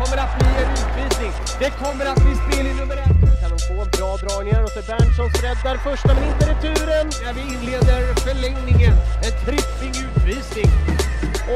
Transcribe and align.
kommer 0.00 0.22
att 0.24 0.34
bli 0.38 0.50
en 0.62 0.70
utvisning. 0.72 1.32
Det 1.62 1.70
kommer 1.84 2.04
att 2.12 2.20
bli 2.24 2.34
spel 2.42 2.66
i 2.66 2.74
nummer 2.80 2.96
ett. 3.06 3.18
Kan 3.40 3.50
de 3.54 3.58
få 3.68 3.76
en 3.84 3.90
bra 3.98 4.10
dragning 4.24 4.54
här 4.54 4.64
och 4.68 4.74
så 4.76 4.82
Berntsson 4.90 5.28
räddar 5.46 5.76
första 5.88 6.10
men 6.14 6.24
inte 6.30 6.44
returen. 6.52 7.06
När 7.24 7.32
vi 7.38 7.42
inleder 7.54 8.00
förlängningen. 8.26 8.94
En 9.26 9.34
tripping 9.44 9.94
utvisning. 10.06 10.70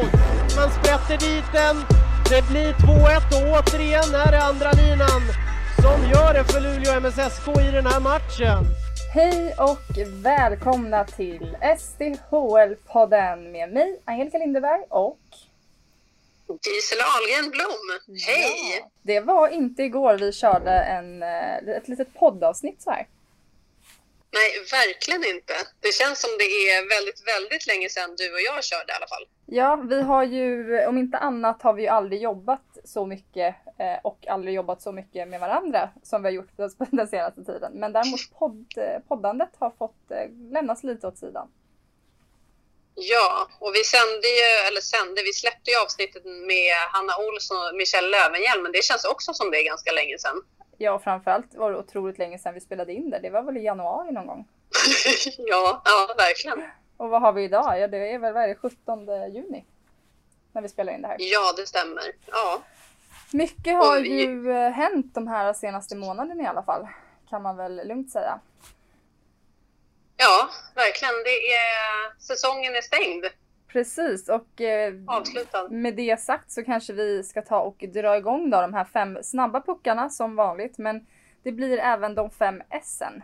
Oj, 0.00 0.10
man 0.58 0.68
sprätter 0.78 1.16
dit 1.26 1.48
den. 1.60 1.76
Det 2.32 2.42
blir 2.50 2.70
2-1 2.72 3.34
och 3.36 3.44
återigen 3.54 4.10
är 4.24 4.30
det 4.36 4.42
andra 4.50 4.70
linan 4.82 5.22
som 5.84 5.98
gör 6.12 6.34
det 6.34 6.44
för 6.44 6.60
Luleå 6.60 7.00
MSSK 7.00 7.46
i 7.68 7.70
den 7.78 7.86
här 7.86 8.00
matchen. 8.00 8.60
Hej 9.14 9.54
och 9.58 9.88
välkomna 10.28 11.04
till 11.04 11.56
SDHL-podden 11.78 13.52
med 13.52 13.72
mig, 13.72 14.00
Angelica 14.04 14.38
Lindeberg 14.38 14.82
och 14.88 15.18
Gisela 16.62 17.04
Ahlgren 17.04 17.50
Blom. 17.50 18.16
Hej! 18.26 18.78
Ja, 18.80 18.90
det 19.02 19.20
var 19.20 19.48
inte 19.48 19.82
igår 19.82 20.18
vi 20.18 20.32
körde 20.32 20.70
en, 20.70 21.22
eh, 21.22 21.76
ett 21.76 21.88
litet 21.88 22.14
poddavsnitt 22.14 22.82
så 22.82 22.90
här. 22.90 23.06
Nej, 24.32 24.50
verkligen 24.70 25.34
inte. 25.34 25.54
Det 25.80 25.94
känns 25.94 26.20
som 26.20 26.30
det 26.38 26.44
är 26.44 26.78
väldigt, 26.96 27.22
väldigt 27.34 27.66
länge 27.66 27.88
sedan 27.88 28.10
du 28.16 28.32
och 28.32 28.40
jag 28.40 28.64
körde 28.64 28.92
i 28.92 28.96
alla 28.96 29.06
fall. 29.06 29.26
Ja, 29.46 29.76
vi 29.76 30.02
har 30.02 30.24
ju, 30.24 30.78
om 30.86 30.98
inte 30.98 31.18
annat 31.18 31.62
har 31.62 31.72
vi 31.72 31.82
ju 31.82 31.88
aldrig 31.88 32.22
jobbat 32.22 32.78
så 32.84 33.06
mycket 33.06 33.54
eh, 33.78 33.98
och 34.02 34.26
aldrig 34.28 34.54
jobbat 34.54 34.82
så 34.82 34.92
mycket 34.92 35.28
med 35.28 35.40
varandra 35.40 35.90
som 36.02 36.22
vi 36.22 36.28
har 36.28 36.34
gjort 36.34 36.56
den 36.90 37.08
senaste 37.08 37.44
tiden. 37.44 37.72
Men 37.72 37.92
däremot 37.92 38.20
podd, 38.38 38.66
poddandet 39.08 39.50
har 39.58 39.70
fått 39.70 40.10
eh, 40.10 40.30
lämnas 40.50 40.84
lite 40.84 41.06
åt 41.06 41.18
sidan. 41.18 41.48
Ja, 42.94 43.48
och 43.58 43.74
vi 43.74 43.84
sände 43.84 44.28
ju, 44.38 44.68
eller 44.68 44.80
sände, 44.80 45.22
vi 45.22 45.32
släppte 45.32 45.70
ju 45.70 45.76
avsnittet 45.84 46.24
med 46.24 46.76
Hanna 46.92 47.12
Olsson 47.26 47.56
och 47.56 47.74
Michelle 47.74 48.08
Lövenhjelm, 48.08 48.62
men 48.62 48.72
det 48.72 48.84
känns 48.84 49.04
också 49.04 49.34
som 49.34 49.50
det 49.50 49.58
är 49.62 49.64
ganska 49.64 49.92
länge 49.92 50.18
sedan. 50.18 50.42
Ja, 50.78 50.98
framförallt 50.98 51.54
var 51.54 51.70
det 51.70 51.78
otroligt 51.78 52.18
länge 52.18 52.38
sedan 52.38 52.54
vi 52.54 52.60
spelade 52.60 52.92
in 52.92 53.10
det. 53.10 53.18
Det 53.18 53.30
var 53.30 53.42
väl 53.42 53.56
i 53.56 53.62
januari 53.62 54.12
någon 54.12 54.26
gång? 54.26 54.48
ja, 55.38 55.82
ja, 55.84 56.14
verkligen. 56.18 56.70
Och 56.96 57.08
vad 57.08 57.20
har 57.20 57.32
vi 57.32 57.44
idag? 57.44 57.80
Ja, 57.80 57.88
det 57.88 58.12
är 58.12 58.18
väl 58.18 58.34
vad 58.34 58.42
är 58.42 58.48
det, 58.48 58.54
17 58.54 59.06
juni? 59.34 59.64
När 60.52 60.62
vi 60.62 60.68
spelar 60.68 60.92
in 60.92 61.02
det 61.02 61.08
här. 61.08 61.16
Ja, 61.20 61.52
det 61.56 61.66
stämmer. 61.66 62.04
Ja. 62.26 62.62
Mycket 63.32 63.74
har 63.74 64.00
vi... 64.00 64.22
ju 64.22 64.52
hänt 64.52 65.14
de 65.14 65.28
här 65.28 65.52
senaste 65.52 65.96
månaderna 65.96 66.42
i 66.42 66.46
alla 66.46 66.62
fall. 66.62 66.88
Kan 67.30 67.42
man 67.42 67.56
väl 67.56 67.88
lugnt 67.88 68.12
säga. 68.12 68.40
Ja, 70.24 70.50
verkligen. 70.74 71.14
Det 71.24 71.52
är, 71.52 72.20
säsongen 72.20 72.74
är 72.74 72.80
stängd. 72.80 73.24
Precis 73.68 74.28
och 74.28 74.60
eh, 74.60 74.94
Avslutad. 75.06 75.68
med 75.70 75.96
det 75.96 76.20
sagt 76.20 76.52
så 76.52 76.64
kanske 76.64 76.92
vi 76.92 77.22
ska 77.22 77.42
ta 77.42 77.60
och 77.60 77.84
dra 77.94 78.16
igång 78.16 78.50
då 78.50 78.60
de 78.60 78.74
här 78.74 78.84
fem 78.84 79.18
snabba 79.22 79.60
puckarna 79.60 80.10
som 80.10 80.36
vanligt. 80.36 80.78
Men 80.78 81.06
det 81.42 81.52
blir 81.52 81.78
även 81.78 82.14
de 82.14 82.30
fem 82.30 82.62
S'en. 82.70 83.22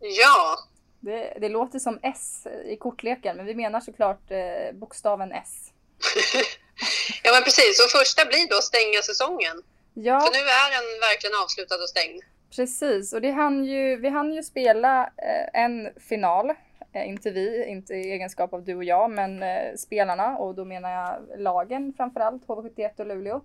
Ja. 0.00 0.58
Det, 1.00 1.38
det, 1.40 1.48
låter 1.48 1.78
som 1.78 1.98
S 2.02 2.46
i 2.64 2.76
kortleken 2.76 3.36
men 3.36 3.46
vi 3.46 3.54
menar 3.54 3.80
såklart 3.80 4.30
eh, 4.30 4.72
bokstaven 4.72 5.32
S. 5.32 5.72
ja 7.22 7.32
men 7.32 7.42
precis 7.42 7.84
och 7.84 7.90
första 7.90 8.24
blir 8.24 8.48
då 8.48 8.60
stänga 8.62 9.02
säsongen. 9.02 9.62
Ja. 9.94 10.20
För 10.20 10.30
nu 10.32 10.38
är 10.38 10.70
den 10.70 11.00
verkligen 11.00 11.36
avslutad 11.42 11.74
och 11.74 11.88
stängd. 11.88 12.22
Precis, 12.56 13.12
och 13.12 13.20
det 13.20 13.30
hann 13.30 13.64
ju, 13.64 13.96
vi 13.96 14.08
hann 14.08 14.32
ju 14.32 14.42
spela 14.42 15.02
eh, 15.02 15.62
en 15.62 15.88
final. 16.00 16.52
Eh, 16.92 17.08
inte 17.08 17.30
vi, 17.30 17.66
inte 17.66 17.94
i 17.94 18.12
egenskap 18.12 18.52
av 18.52 18.64
du 18.64 18.74
och 18.74 18.84
jag, 18.84 19.10
men 19.10 19.42
eh, 19.42 19.74
spelarna 19.76 20.38
och 20.38 20.54
då 20.54 20.64
menar 20.64 20.90
jag 20.90 21.40
lagen 21.40 21.92
framförallt, 21.96 22.46
HV71 22.46 23.00
och 23.00 23.06
Luleå. 23.06 23.40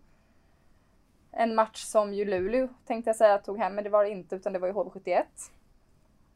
En 1.31 1.55
match 1.55 1.83
som 1.83 2.13
ju 2.13 2.25
Luleå 2.25 2.67
tänkte 2.87 3.09
jag 3.09 3.15
säga 3.15 3.37
tog 3.37 3.57
hem, 3.57 3.75
men 3.75 3.83
det 3.83 3.89
var 3.89 4.03
det 4.03 4.09
inte 4.09 4.35
utan 4.35 4.53
det 4.53 4.59
var 4.59 4.67
ju 4.67 4.73
HV71. 4.73 5.23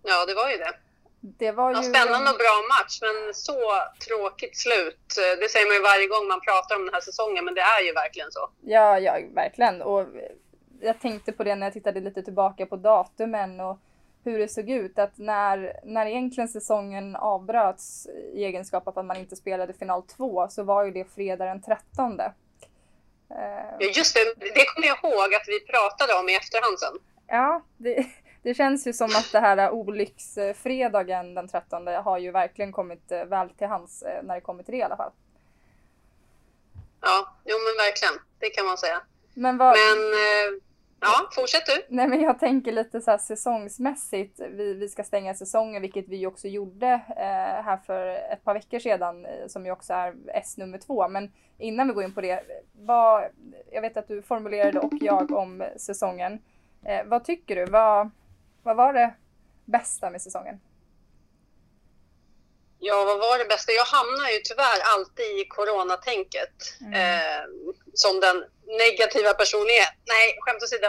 Ja, 0.03 0.25
det 0.25 0.33
var 0.33 0.49
ju 0.49 0.57
det. 0.57 0.73
Det 1.19 1.51
var 1.51 1.69
ju... 1.69 1.75
Spännande 1.75 2.31
och 2.31 2.37
bra 2.37 2.55
match, 2.79 2.99
men 3.01 3.33
så 3.33 3.59
tråkigt 4.07 4.57
slut. 4.57 5.07
Det 5.39 5.49
säger 5.51 5.67
man 5.67 5.75
ju 5.75 5.81
varje 5.81 6.07
gång 6.07 6.27
man 6.27 6.41
pratar 6.41 6.75
om 6.75 6.85
den 6.85 6.93
här 6.93 7.01
säsongen, 7.01 7.45
men 7.45 7.53
det 7.53 7.61
är 7.61 7.81
ju 7.85 7.93
verkligen 7.93 8.31
så. 8.31 8.49
Ja, 8.61 8.99
ja, 8.99 9.19
verkligen. 9.33 9.81
Och 9.81 10.07
jag 10.81 10.99
tänkte 10.99 11.31
på 11.31 11.43
det 11.43 11.55
när 11.55 11.65
jag 11.65 11.73
tittade 11.73 11.99
lite 11.99 12.23
tillbaka 12.23 12.65
på 12.65 12.75
datumen 12.75 13.59
och 13.59 13.79
hur 14.23 14.39
det 14.39 14.47
såg 14.47 14.69
ut. 14.69 14.99
Att 14.99 15.17
när, 15.17 15.79
när 15.83 16.05
egentligen 16.05 16.47
säsongen 16.47 17.15
avbröts 17.15 18.07
i 18.33 18.43
egenskap 18.43 18.87
av 18.87 18.99
att 18.99 19.05
man 19.05 19.17
inte 19.17 19.35
spelade 19.35 19.73
final 19.73 20.03
2 20.03 20.47
så 20.49 20.63
var 20.63 20.83
ju 20.83 20.91
det 20.91 21.05
fredag 21.05 21.45
den 21.45 21.61
13. 21.61 22.21
Ja, 23.29 23.77
just 23.79 24.15
det. 24.15 24.33
Det 24.39 24.65
kommer 24.65 24.87
jag 24.87 24.97
ihåg 25.03 25.33
att 25.35 25.47
vi 25.47 25.59
pratade 25.59 26.19
om 26.19 26.29
i 26.29 26.35
efterhand 26.35 26.79
sen. 26.79 26.99
Ja, 27.27 27.61
det, 27.77 28.07
det 28.43 28.53
känns 28.53 28.87
ju 28.87 28.93
som 28.93 29.07
att 29.07 29.31
det 29.31 29.39
här 29.39 29.71
olycksfredagen 29.71 31.33
den 31.33 31.47
13 31.47 31.87
har 31.87 32.17
ju 32.17 32.31
verkligen 32.31 32.71
kommit 32.71 33.11
eh, 33.11 33.25
väl 33.25 33.49
till 33.49 33.67
hands 33.67 34.01
eh, 34.01 34.23
när 34.23 34.35
det 34.35 34.41
kommer 34.41 34.63
till 34.63 34.71
det 34.71 34.77
i 34.77 34.83
alla 34.83 34.97
fall. 34.97 35.11
Ja, 37.01 37.35
jo 37.45 37.55
men 37.57 37.85
verkligen. 37.85 38.13
Det 38.39 38.49
kan 38.49 38.65
man 38.65 38.77
säga. 38.77 39.01
Men, 39.33 39.57
vad... 39.57 39.77
men 39.77 39.97
eh, 39.97 40.66
Ja, 40.99 41.29
fortsätt 41.31 41.65
du. 41.65 41.85
Nej 41.89 42.07
men 42.07 42.21
jag 42.21 42.39
tänker 42.39 42.71
lite 42.71 43.01
så 43.01 43.11
här 43.11 43.17
säsongsmässigt. 43.17 44.39
Vi, 44.39 44.73
vi 44.73 44.89
ska 44.89 45.03
stänga 45.03 45.33
säsongen, 45.33 45.81
vilket 45.81 46.07
vi 46.07 46.25
också 46.25 46.47
gjorde 46.47 46.87
eh, 47.09 47.63
här 47.63 47.77
för 47.85 48.07
ett 48.07 48.43
par 48.43 48.53
veckor 48.53 48.79
sedan, 48.79 49.25
eh, 49.25 49.47
som 49.47 49.65
ju 49.65 49.71
också 49.71 49.93
är 49.93 50.15
S 50.27 50.57
nummer 50.57 50.77
två. 50.77 51.07
Men 51.07 51.31
innan 51.57 51.87
vi 51.87 51.93
går 51.93 52.03
in 52.03 52.13
på 52.13 52.21
det, 52.21 52.43
vad, 52.73 53.23
jag 53.71 53.81
vet 53.81 53.97
att 53.97 54.07
du 54.07 54.21
formulerade 54.21 54.79
och 54.79 54.93
jag 55.01 55.31
om 55.31 55.63
säsongen. 55.77 56.39
Eh, 56.85 57.05
vad 57.05 57.23
tycker 57.23 57.55
du? 57.55 57.65
Vad, 57.65 58.09
vad 58.63 58.75
var 58.75 58.93
det 58.93 59.13
bästa 59.65 60.09
med 60.09 60.21
säsongen? 60.21 60.59
Ja, 62.79 63.03
vad 63.05 63.19
var 63.19 63.37
det 63.37 63.45
bästa? 63.45 63.71
Jag 63.71 63.85
hamnar 63.85 64.29
ju 64.29 64.39
tyvärr 64.43 64.79
alltid 64.93 65.25
i 65.25 65.45
coronatänket. 65.49 66.55
Mm. 66.81 66.93
Eh, 66.93 67.43
som 67.93 68.19
den 68.19 68.45
negativa 68.67 69.33
personlighet. 69.33 69.93
Nej, 70.05 70.37
skämt 70.39 70.63
åsido. 70.63 70.87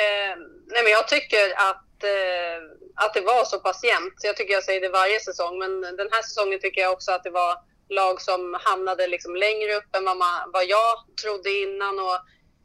Eh, 0.00 0.34
nej, 0.66 0.82
men 0.82 0.92
jag 0.92 1.08
tycker 1.08 1.52
att, 1.56 2.04
eh, 2.14 2.58
att 2.94 3.14
det 3.14 3.20
var 3.20 3.44
så 3.44 3.58
pass 3.58 3.84
jämnt. 3.84 4.14
Jag 4.22 4.36
tycker 4.36 4.54
jag 4.54 4.64
säger 4.64 4.80
det 4.80 4.88
varje 4.88 5.20
säsong, 5.20 5.58
men 5.58 5.80
den 5.80 6.08
här 6.12 6.22
säsongen 6.22 6.60
tycker 6.60 6.80
jag 6.80 6.92
också 6.92 7.12
att 7.12 7.24
det 7.24 7.30
var 7.30 7.58
lag 7.88 8.22
som 8.22 8.56
hamnade 8.60 9.06
liksom 9.06 9.36
längre 9.36 9.74
upp 9.74 9.96
än 9.96 10.04
vad, 10.04 10.16
man, 10.16 10.50
vad 10.52 10.64
jag 10.64 10.94
trodde 11.22 11.50
innan. 11.50 11.98
Och, 11.98 12.18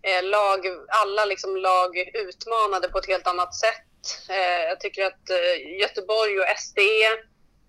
eh, 0.09 0.23
lag, 0.23 0.59
alla 0.87 1.25
liksom 1.25 1.57
lag 1.57 1.97
utmanade 2.13 2.89
på 2.89 2.97
ett 2.97 3.07
helt 3.07 3.27
annat 3.27 3.55
sätt. 3.55 3.89
Eh, 4.29 4.63
jag 4.69 4.79
tycker 4.79 5.05
att 5.05 5.29
eh, 5.29 5.79
Göteborg 5.79 6.39
och 6.39 6.45
SDE 6.57 7.05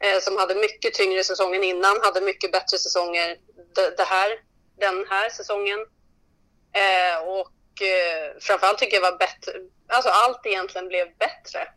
eh, 0.04 0.20
som 0.20 0.36
hade 0.36 0.54
mycket 0.54 0.94
tyngre 0.94 1.24
säsongen 1.24 1.64
innan, 1.64 2.00
hade 2.02 2.20
mycket 2.20 2.52
bättre 2.52 2.78
säsonger 2.78 3.36
det, 3.74 3.96
det 3.96 4.04
här, 4.04 4.30
den 4.78 5.06
här 5.10 5.30
säsongen. 5.30 5.78
Eh, 6.72 7.28
och 7.28 7.82
eh, 7.82 8.38
framförallt 8.40 8.78
tycker 8.78 8.96
jag 8.96 9.10
var 9.10 9.18
bättre, 9.18 9.52
alltså 9.88 10.10
allt 10.10 10.46
egentligen 10.46 10.88
blev 10.88 11.06
bättre. 11.18 11.68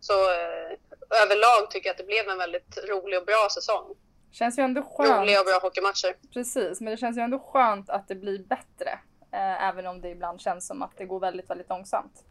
Så 0.00 0.12
eh, 0.12 1.22
överlag 1.22 1.70
tycker 1.70 1.88
jag 1.88 1.94
att 1.94 1.98
det 1.98 2.04
blev 2.04 2.28
en 2.28 2.38
väldigt 2.38 2.78
rolig 2.88 3.18
och 3.18 3.26
bra 3.26 3.48
säsong. 3.54 3.94
Känns 4.32 4.58
ju 4.58 4.62
ändå 4.62 4.82
skönt. 4.82 5.20
Roliga 5.20 5.40
och 5.40 5.46
bra 5.46 5.58
hockeymatcher. 5.58 6.16
Precis, 6.32 6.80
men 6.80 6.90
det 6.90 6.96
känns 6.96 7.16
ju 7.16 7.20
ändå 7.20 7.38
skönt 7.38 7.90
att 7.90 8.08
det 8.08 8.14
blir 8.14 8.38
bättre. 8.38 8.90
Eh, 9.32 9.68
även 9.68 9.86
om 9.86 10.00
det 10.00 10.08
ibland 10.08 10.40
känns 10.40 10.66
som 10.66 10.82
att 10.82 10.96
det 10.96 11.04
går 11.04 11.20
väldigt, 11.20 11.50
väldigt 11.50 11.68
långsamt. 11.68 12.24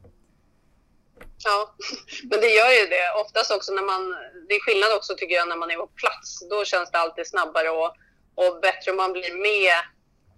Ja, 1.44 1.76
men 2.30 2.40
det 2.42 2.48
gör 2.48 2.72
ju 2.82 2.88
det. 2.88 3.22
Oftast 3.22 3.52
också 3.52 3.74
när 3.74 3.82
man... 3.82 4.16
Det 4.48 4.56
är 4.56 4.60
skillnad 4.60 4.90
också 4.98 5.16
tycker 5.16 5.36
jag 5.36 5.48
när 5.50 5.56
man 5.56 5.72
är 5.72 5.76
på 5.76 5.88
plats. 5.88 6.50
Då 6.50 6.66
känns 6.66 6.92
det 6.92 6.98
alltid 6.98 7.28
snabbare 7.28 7.70
och, 7.70 7.92
och 8.36 8.62
bättre 8.62 8.92
om 8.92 8.98
man 8.98 9.14
blir 9.14 9.34
med, 9.50 9.78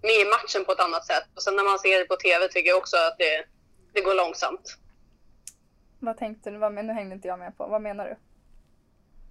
med 0.03 0.17
i 0.23 0.25
matchen 0.25 0.65
på 0.65 0.71
ett 0.71 0.79
annat 0.79 1.05
sätt. 1.05 1.27
Och 1.35 1.43
sen 1.43 1.55
när 1.55 1.63
man 1.63 1.79
ser 1.79 1.99
det 1.99 2.05
på 2.05 2.15
TV 2.15 2.47
tycker 2.47 2.69
jag 2.69 2.77
också 2.77 2.97
att 2.97 3.17
det, 3.17 3.45
det 3.93 4.01
går 4.01 4.15
långsamt. 4.15 4.77
Vad 5.99 6.17
tänkte 6.17 6.49
du? 6.51 6.57
Vad, 6.57 6.73
nu 6.73 6.93
hängde 6.93 7.15
inte 7.15 7.27
jag 7.27 7.39
med 7.39 7.57
på. 7.57 7.67
Vad 7.67 7.81
menar 7.81 8.05
du? 8.05 8.11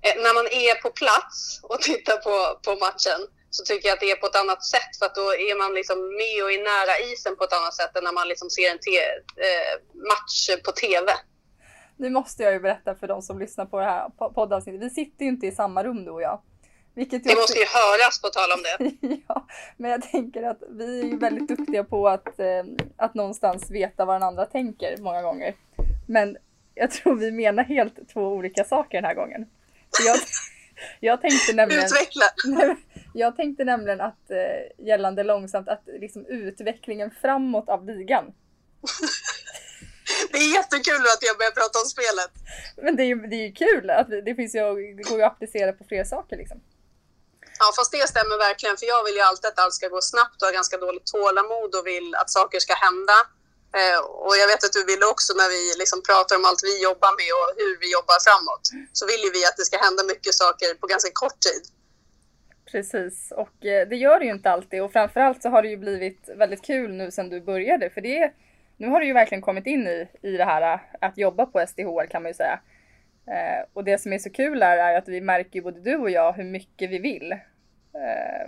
Eh, 0.09 0.17
när 0.25 0.35
man 0.35 0.47
är 0.47 0.75
på 0.83 0.91
plats 0.91 1.61
och 1.63 1.81
tittar 1.91 2.17
på, 2.17 2.61
på 2.67 2.73
matchen 2.87 3.21
så 3.51 3.65
tycker 3.65 3.89
jag 3.89 3.95
att 3.95 4.01
det 4.01 4.11
är 4.11 4.17
på 4.17 4.27
ett 4.27 4.43
annat 4.43 4.65
sätt 4.65 4.93
för 4.99 5.07
att 5.07 5.15
då 5.15 5.27
är 5.35 5.59
man 5.63 5.75
liksom 5.75 5.99
med 6.21 6.45
och 6.45 6.53
är 6.53 6.63
nära 6.73 6.95
isen 7.13 7.37
på 7.37 7.45
ett 7.45 7.53
annat 7.53 7.75
sätt 7.75 7.97
än 7.97 8.05
när 8.05 8.13
man 8.13 8.29
liksom 8.29 8.51
ser 8.51 8.71
en 8.71 8.79
eh, 9.49 9.75
match 10.11 10.65
på 10.65 10.73
TV. 10.73 11.13
Nu 11.97 12.11
måste 12.11 12.43
jag 12.43 12.53
ju 12.53 12.61
berätta 12.61 12.95
för 12.95 13.09
de 13.09 13.23
som 13.23 13.39
lyssnar 13.39 13.67
på 13.67 13.79
det 13.79 13.85
här 13.85 14.09
poddavsnittet. 14.35 14.83
Vi 14.83 14.91
sitter 14.91 15.25
ju 15.25 15.31
inte 15.31 15.47
i 15.47 15.53
samma 15.53 15.85
rum 15.85 16.05
du 16.05 16.11
och 16.11 16.23
jag. 16.23 16.43
Vilket 16.95 17.25
det 17.25 17.35
måste 17.35 17.59
ju 17.59 17.65
höras 17.65 18.21
på 18.23 18.29
tal 18.29 18.51
om 18.53 18.63
det. 18.63 19.17
ja, 19.29 19.47
men 19.77 19.91
jag 19.91 20.03
tänker 20.03 20.43
att 20.43 20.63
vi 20.69 21.01
är 21.01 21.05
ju 21.05 21.19
väldigt 21.19 21.49
duktiga 21.49 21.85
på 21.85 22.09
att, 22.09 22.39
eh, 22.39 22.65
att 22.97 23.15
någonstans 23.15 23.71
veta 23.71 24.05
vad 24.05 24.15
den 24.15 24.29
andra 24.29 24.47
tänker 24.47 24.97
många 24.97 25.23
gånger. 25.23 25.55
Men 26.09 26.37
jag 26.75 26.91
tror 26.91 27.17
vi 27.17 27.33
menar 27.33 27.65
helt 27.65 28.09
två 28.13 28.21
olika 28.21 28.65
saker 28.65 28.99
den 28.99 29.05
här 29.05 29.15
gången. 29.15 29.47
Jag, 30.07 30.17
jag 31.01 31.21
tänkte 31.21 31.53
nämligen... 31.53 31.85
Utveckla! 31.85 32.77
Jag 33.15 33.37
tänkte 33.37 33.65
nämligen 33.65 34.01
att 34.01 34.31
eh, 34.31 34.87
gällande 34.87 35.23
långsamt 35.23 35.69
att 35.69 35.83
liksom 36.01 36.27
utvecklingen 36.27 37.11
framåt 37.23 37.69
av 37.69 37.87
ligan. 37.87 38.25
det 40.33 40.39
är 40.39 40.55
jättekul 40.55 41.03
att 41.15 41.23
jag 41.23 41.39
börjar 41.39 41.51
prata 41.51 41.79
om 41.79 41.85
spelet. 41.85 42.33
Men 42.77 42.97
det 42.97 43.03
är 43.03 43.07
ju, 43.07 43.15
det 43.15 43.37
är 43.37 43.47
ju 43.47 43.53
kul 43.53 43.91
att 43.91 44.09
det 44.09 44.35
finns 44.35 44.55
ju, 44.55 44.95
det 44.97 45.03
går 45.03 45.19
ju 45.19 45.25
att 45.25 45.33
applicera 45.33 45.73
på 45.73 45.85
fler 45.85 46.05
saker 46.05 46.37
liksom. 46.37 46.61
Ja, 47.61 47.67
fast 47.77 47.93
det 47.93 48.09
stämmer 48.09 48.37
verkligen. 48.49 48.77
För 48.77 48.87
jag 48.87 49.05
vill 49.05 49.15
ju 49.15 49.25
alltid 49.31 49.49
att 49.49 49.59
allt 49.59 49.75
ska 49.75 49.89
gå 49.89 50.01
snabbt 50.01 50.43
och 50.43 50.47
har 50.49 50.53
ganska 50.61 50.77
dåligt 50.85 51.07
tålamod 51.07 51.71
och 51.79 51.87
vill 51.87 52.09
att 52.21 52.31
saker 52.31 52.59
ska 52.67 52.75
hända. 52.75 53.19
Eh, 53.81 54.01
och 54.27 54.37
jag 54.41 54.47
vet 54.53 54.65
att 54.65 54.77
du 54.79 54.85
vill 54.93 55.03
också 55.13 55.31
när 55.41 55.49
vi 55.55 55.63
liksom 55.83 55.99
pratar 56.09 56.37
om 56.37 56.45
allt 56.49 56.63
vi 56.71 56.75
jobbar 56.89 57.13
med 57.21 57.31
och 57.39 57.49
hur 57.61 57.75
vi 57.83 57.89
jobbar 57.97 58.19
framåt. 58.27 58.65
Så 58.99 59.03
vill 59.11 59.23
ju 59.27 59.31
vi 59.37 59.43
att 59.49 59.57
det 59.57 59.67
ska 59.71 59.77
hända 59.87 60.03
mycket 60.13 60.35
saker 60.43 60.69
på 60.81 60.87
ganska 60.87 61.11
kort 61.23 61.41
tid. 61.49 61.63
Precis, 62.73 63.33
och 63.43 63.67
eh, 63.67 63.89
det 63.89 63.97
gör 63.97 64.19
det 64.19 64.25
ju 64.25 64.31
inte 64.31 64.51
alltid. 64.51 64.83
Och 64.83 64.93
framförallt 64.93 65.43
så 65.43 65.49
har 65.49 65.63
det 65.63 65.69
ju 65.69 65.77
blivit 65.77 66.29
väldigt 66.37 66.65
kul 66.65 66.91
nu 66.93 67.11
sedan 67.11 67.29
du 67.29 67.41
började. 67.41 67.91
För 67.91 68.01
det, 68.01 68.33
nu 68.77 68.89
har 68.89 69.01
du 69.01 69.07
ju 69.07 69.13
verkligen 69.13 69.43
kommit 69.43 69.67
in 69.67 69.87
i, 69.87 70.09
i 70.23 70.31
det 70.37 70.45
här 70.45 70.75
eh, 70.75 70.81
att 71.01 71.19
jobba 71.19 71.47
på 71.47 71.65
SDHR 71.69 72.07
kan 72.07 72.23
man 72.23 72.31
ju 72.31 72.35
säga. 72.35 72.61
Eh, 73.27 73.67
och 73.73 73.85
det 73.85 73.99
som 73.99 74.13
är 74.13 74.19
så 74.19 74.31
kul 74.31 74.63
är, 74.63 74.77
är 74.77 74.99
att 74.99 75.09
vi 75.09 75.21
märker 75.21 75.61
både 75.61 75.81
du 75.81 75.97
och 75.97 76.11
jag 76.11 76.33
hur 76.33 76.45
mycket 76.45 76.91
vi 76.91 76.99
vill. 76.99 77.33
Eh, 77.33 78.47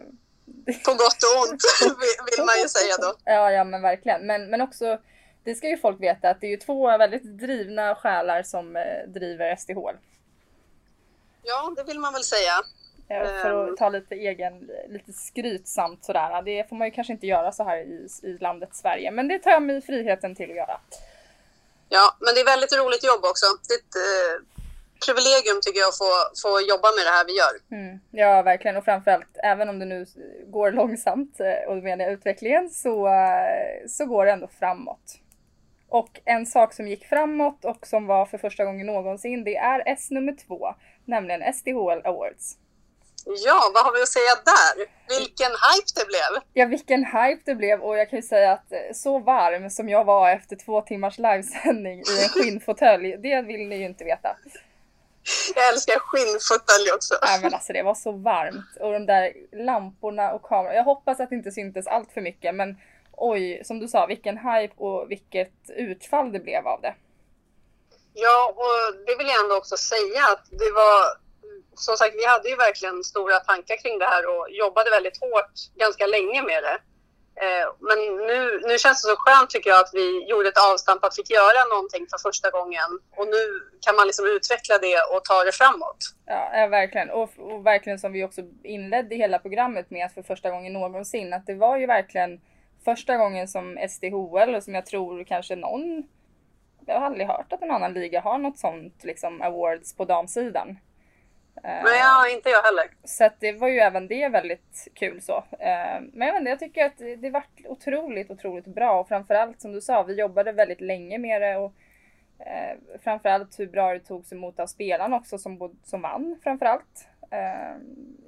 på 0.85 0.91
gott 0.91 1.21
och 1.25 1.43
ont 1.43 1.63
vill 2.37 2.45
man 2.45 2.59
ju 2.63 2.69
säga 2.69 2.95
då. 3.01 3.15
Ja, 3.25 3.51
ja 3.51 3.65
men 3.65 3.83
verkligen. 3.83 4.27
Men, 4.27 4.51
men 4.51 4.61
också, 4.61 4.99
det 5.45 5.55
ska 5.55 5.69
ju 5.69 5.77
folk 5.77 6.01
veta 6.01 6.31
att 6.31 6.41
det 6.41 6.47
är 6.47 6.51
ju 6.51 6.57
två 6.57 6.99
väldigt 6.99 7.25
drivna 7.25 7.95
själar 7.95 8.43
som 8.43 8.77
eh, 8.77 9.09
driver 9.09 9.57
SDH. 9.57 9.79
Ja, 11.43 11.75
det 11.77 11.85
vill 11.85 11.99
man 11.99 12.13
väl 12.13 12.25
säga. 12.25 12.53
Ja, 13.09 13.25
för 13.25 13.63
att 13.65 13.69
ehm. 13.69 13.77
ta 13.77 13.89
lite 13.89 14.15
egen, 14.15 14.71
lite 14.89 15.13
skrytsamt 15.13 16.05
sådär. 16.05 16.43
Det 16.43 16.69
får 16.69 16.77
man 16.77 16.87
ju 16.89 16.91
kanske 16.91 17.13
inte 17.13 17.27
göra 17.27 17.53
så 17.53 17.65
här 17.65 17.77
i, 17.77 18.09
i 18.23 18.39
landet 18.41 18.69
Sverige. 18.73 19.11
Men 19.11 19.29
det 19.29 19.39
tar 19.39 19.51
jag 19.51 19.63
mig 19.63 19.83
friheten 19.83 20.35
till 20.35 20.51
att 20.51 20.57
göra. 20.57 20.81
Ja, 21.89 22.17
men 22.21 22.35
det 22.35 22.41
är 22.41 22.45
väldigt 22.45 22.73
roligt 22.73 23.05
jobb 23.05 23.25
också. 23.25 23.47
Det 23.69 23.99
privilegium 25.07 25.61
tycker 25.63 25.81
jag 25.81 25.89
att 25.89 25.99
få, 25.99 26.13
få 26.43 26.61
jobba 26.73 26.89
med 26.97 27.05
det 27.07 27.15
här 27.17 27.25
vi 27.31 27.35
gör. 27.43 27.55
Mm. 27.79 28.01
Ja, 28.11 28.43
verkligen. 28.43 28.77
Och 28.77 28.85
framförallt, 28.85 29.33
även 29.43 29.69
om 29.69 29.79
det 29.79 29.87
nu 29.87 30.07
går 30.47 30.73
långsamt 30.73 31.41
eh, 31.41 31.71
och 31.71 31.77
menar 31.77 32.11
utvecklingen 32.11 32.71
så, 32.71 33.07
eh, 33.07 33.89
så 33.89 34.07
går 34.07 34.27
det 34.27 34.33
ändå 34.33 34.49
framåt. 34.61 35.07
Och 35.89 36.21
en 36.25 36.47
sak 36.47 36.75
som 36.75 36.89
gick 36.89 37.09
framåt 37.09 37.65
och 37.65 37.87
som 37.87 38.07
var 38.07 38.27
för 38.27 38.39
första 38.39 38.65
gången 38.65 38.87
någonsin, 38.87 39.45
det 39.45 39.57
är 39.57 39.83
S 39.87 40.11
nummer 40.11 40.37
två, 40.47 40.75
nämligen 41.05 41.55
SDHL 41.55 42.01
Awards. 42.05 42.57
Ja, 43.27 43.71
vad 43.75 43.85
har 43.85 43.93
vi 43.93 44.03
att 44.03 44.09
säga 44.09 44.35
där? 44.45 44.87
Vilken 45.19 45.51
hype 45.51 45.91
det 45.95 46.07
blev! 46.07 46.43
Ja, 46.53 46.67
vilken 46.67 47.05
hype 47.05 47.43
det 47.45 47.55
blev 47.55 47.81
och 47.81 47.99
jag 47.99 48.11
kan 48.11 48.19
ju 48.19 48.23
säga 48.23 48.53
att 48.53 48.73
eh, 48.73 48.79
så 48.95 49.19
varm 49.19 49.71
som 49.71 49.89
jag 49.89 50.05
var 50.05 50.31
efter 50.31 50.57
två 50.57 50.81
timmars 50.81 51.19
livesändning 51.19 51.99
i 51.99 52.23
en 52.23 52.29
skinnfåtölj, 52.35 53.17
det 53.17 53.43
vill 53.43 53.69
ni 53.69 53.77
ju 53.77 53.85
inte 53.85 54.05
veta. 54.05 54.37
Jag 55.55 55.69
älskar 55.69 55.99
skinnfåtölj 55.99 56.93
också. 56.95 57.15
Nej 57.23 57.41
men 57.43 57.55
alltså 57.55 57.73
det 57.73 57.83
var 57.83 57.95
så 57.95 58.13
varmt. 58.13 58.77
Och 58.81 58.93
de 58.93 59.07
där 59.07 59.33
lamporna 59.53 60.33
och 60.33 60.43
kameran. 60.43 60.77
Jag 60.77 60.85
hoppas 60.85 61.21
att 61.21 61.31
det 61.31 61.37
inte 61.37 61.53
syntes 61.53 61.87
allt 61.87 62.13
för 62.13 62.21
mycket 62.21 62.55
men 62.55 62.77
oj, 63.13 63.63
som 63.65 63.79
du 63.81 63.89
sa, 63.89 64.07
vilken 64.07 64.39
hype 64.39 64.75
och 64.77 65.11
vilket 65.11 65.53
utfall 65.77 66.33
det 66.33 66.41
blev 66.41 66.67
av 66.67 66.81
det. 66.81 66.95
Ja, 68.15 68.55
och 68.57 69.05
det 69.07 69.17
vill 69.19 69.27
jag 69.27 69.41
ändå 69.41 69.57
också 69.57 69.77
säga 69.77 70.25
att 70.33 70.47
det 70.51 70.73
var 70.75 71.25
som 71.75 71.97
sagt, 71.97 72.15
vi 72.15 72.27
hade 72.27 72.49
ju 72.49 72.57
verkligen 72.57 73.05
stora 73.05 73.41
tankar 73.41 73.77
kring 73.77 73.99
det 73.99 74.05
här 74.05 74.27
och 74.27 74.51
jobbade 74.51 74.91
väldigt 74.91 75.21
hårt 75.21 75.53
ganska 75.75 76.07
länge 76.07 76.43
med 76.43 76.63
det. 76.63 76.79
Eh, 77.43 77.67
men 77.89 77.99
nu, 78.31 78.61
nu 78.69 78.79
känns 78.79 79.03
det 79.03 79.09
så 79.09 79.17
skönt 79.19 79.51
tycker 79.51 79.71
jag 79.71 79.81
att 79.81 79.91
vi 79.93 80.27
gjorde 80.31 80.49
ett 80.49 80.65
avstamp 80.73 81.05
att 81.05 81.17
fick 81.17 81.31
göra 81.31 81.65
någonting 81.75 82.07
för 82.11 82.19
första 82.19 82.51
gången. 82.51 82.91
Och 83.17 83.27
nu 83.27 83.43
kan 83.85 83.97
man 83.97 84.07
liksom 84.07 84.27
utveckla 84.27 84.79
det 84.79 84.99
och 85.13 85.25
ta 85.25 85.45
det 85.45 85.53
framåt. 85.53 86.01
Ja, 86.27 86.67
verkligen. 86.67 87.11
Och, 87.11 87.31
och 87.39 87.67
verkligen 87.67 87.99
som 87.99 88.13
vi 88.13 88.25
också 88.25 88.41
inledde 88.63 89.15
hela 89.17 89.39
programmet 89.39 89.91
med 89.91 90.07
att 90.07 90.15
för 90.15 90.23
första 90.23 90.51
gången 90.51 90.73
någonsin 90.73 91.33
att 91.33 91.47
det 91.47 91.55
var 91.55 91.77
ju 91.77 91.87
verkligen 91.87 92.41
första 92.85 93.17
gången 93.17 93.49
som 93.49 93.79
SDHL 93.89 94.55
och 94.55 94.63
som 94.63 94.75
jag 94.75 94.87
tror 94.87 95.25
kanske 95.25 95.57
någon 95.57 96.05
jag 96.87 97.01
har 97.01 97.07
aldrig 97.07 97.27
hört 97.27 97.53
att 97.53 97.63
en 97.63 97.71
annan 97.71 97.93
liga 97.93 98.21
har 98.21 98.39
något 98.39 98.59
sånt 98.59 99.05
liksom 99.05 99.43
awards 99.43 99.97
på 99.97 100.05
damsidan. 100.05 100.79
Nej, 101.63 101.99
ja, 101.99 102.29
inte 102.29 102.51
jag 102.51 102.63
heller. 102.63 102.91
Så 103.05 103.31
det 103.41 103.53
var 103.53 103.69
ju 103.69 103.79
även 103.79 104.09
det 104.09 104.29
väldigt 104.29 104.89
kul 104.95 105.23
så. 105.23 105.37
Eh, 105.51 106.01
men 106.13 106.29
jag, 106.29 106.37
inte, 106.37 106.51
jag 106.51 106.59
tycker 106.59 106.87
att 106.87 106.99
det 106.99 107.31
vart 107.31 107.61
otroligt, 107.65 108.31
otroligt 108.31 108.67
bra 108.67 109.01
och 109.01 109.09
framförallt 109.09 109.61
som 109.61 109.73
du 109.73 109.81
sa, 109.81 110.03
vi 110.03 110.15
jobbade 110.15 110.53
väldigt 110.53 110.81
länge 110.81 111.19
med 111.19 111.43
det 111.43 111.57
och 111.57 111.73
eh, 112.47 112.99
framförallt 113.05 113.59
hur 113.59 113.67
bra 113.67 113.93
det 113.93 114.01
togs 114.01 114.33
emot 114.33 114.61
av 114.61 114.67
spelarna 114.67 115.17
också 115.17 115.39
som, 115.39 115.79
som 115.85 116.03
vann 116.03 116.41
framförallt. 116.43 117.09
Eh, 117.31 117.77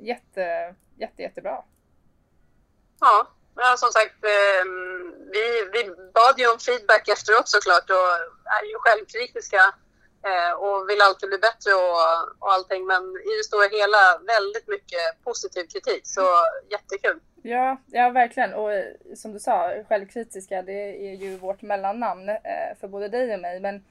jätte, 0.00 0.75
jätte, 0.96 1.22
jättebra. 1.22 1.64
Ja, 3.00 3.26
ja 3.56 3.75
som 3.76 3.90
sagt, 3.90 4.14
vi, 5.32 5.69
vi 5.72 5.90
bad 6.14 6.38
ju 6.38 6.52
om 6.52 6.58
feedback 6.58 7.08
efteråt 7.08 7.49
såklart 7.49 7.90
och 7.90 8.11
är 8.44 8.64
ju 8.70 8.75
självkritiska 8.79 9.61
Eh, 9.61 9.85
och 10.64 10.88
vill 10.88 11.00
alltid 11.00 11.28
bli 11.28 11.38
bättre 11.38 11.70
och, 11.75 12.00
och 12.43 12.52
allting. 12.52 12.87
Men 12.87 13.02
i 13.31 13.32
det 13.38 13.44
stora 13.44 13.69
hela 13.81 14.02
väldigt 14.34 14.69
mycket 14.69 15.25
positiv 15.25 15.64
kritik. 15.73 16.02
Så 16.05 16.26
jättekul. 16.70 17.20
Ja, 17.43 17.76
ja 17.87 18.11
verkligen. 18.11 18.55
Och 18.55 18.73
eh, 18.73 18.84
som 19.17 19.32
du 19.32 19.38
sa, 19.38 19.73
självkritiska 19.88 20.62
det 20.62 21.08
är 21.08 21.14
ju 21.14 21.37
vårt 21.37 21.62
mellannamn 21.62 22.28
eh, 22.28 22.78
för 22.81 22.88
både 22.88 23.08
dig 23.08 23.34
och 23.34 23.40
mig. 23.40 23.61
Men 23.61 23.84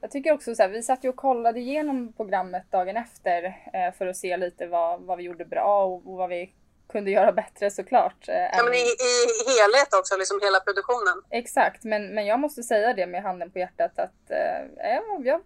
jag 0.00 0.10
tycker 0.10 0.32
också 0.32 0.54
så 0.54 0.62
här, 0.62 0.70
vi 0.70 0.82
satt 0.82 1.04
ju 1.04 1.08
och 1.08 1.16
kollade 1.16 1.60
igenom 1.60 2.12
programmet 2.12 2.64
dagen 2.70 2.96
efter 2.96 3.56
för 3.98 4.06
att 4.06 4.16
se 4.16 4.36
lite 4.36 4.66
vad, 4.66 5.00
vad 5.00 5.18
vi 5.18 5.24
gjorde 5.24 5.44
bra 5.44 5.84
och, 5.84 6.06
och 6.06 6.16
vad 6.16 6.28
vi 6.28 6.54
kunde 6.92 7.10
göra 7.10 7.32
bättre 7.32 7.70
såklart. 7.70 8.24
Ja, 8.26 8.62
men 8.64 8.74
i, 8.74 8.78
i 8.78 9.50
helhet 9.58 9.94
också, 9.98 10.16
liksom 10.16 10.40
hela 10.42 10.60
produktionen. 10.60 11.22
Exakt, 11.30 11.84
men, 11.84 12.14
men 12.14 12.26
jag 12.26 12.40
måste 12.40 12.62
säga 12.62 12.94
det 12.94 13.06
med 13.06 13.22
handen 13.22 13.50
på 13.50 13.58
hjärtat 13.58 13.98
att 13.98 14.30
eh, 14.30 14.88
jag 15.24 15.40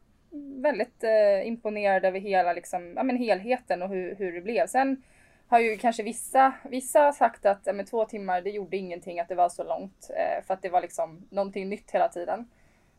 väldigt 0.63 1.05
eh, 1.05 1.47
imponerad 1.47 2.05
över 2.05 2.21
hela 2.21 2.53
liksom, 2.53 2.93
ja, 2.97 3.03
men 3.03 3.17
helheten 3.17 3.83
och 3.83 3.89
hur, 3.89 4.15
hur 4.15 4.33
det 4.33 4.41
blev. 4.41 4.67
Sen 4.67 5.03
har 5.49 5.59
ju 5.59 5.77
kanske 5.77 6.03
vissa, 6.03 6.53
vissa 6.63 7.13
sagt 7.13 7.47
att 7.47 7.61
ja, 7.65 7.85
två 7.91 8.05
timmar 8.05 8.41
det 8.41 8.51
gjorde 8.51 8.77
ingenting 8.77 9.21
att 9.21 9.29
det 9.29 9.35
var 9.35 9.49
så 9.49 9.65
långt 9.65 10.11
eh, 10.11 10.45
för 10.47 10.55
att 10.55 10.63
det 10.63 10.69
var 10.69 10.81
liksom 10.81 11.29
någonting 11.31 11.69
nytt 11.69 11.91
hela 11.91 12.09
tiden. 12.09 12.49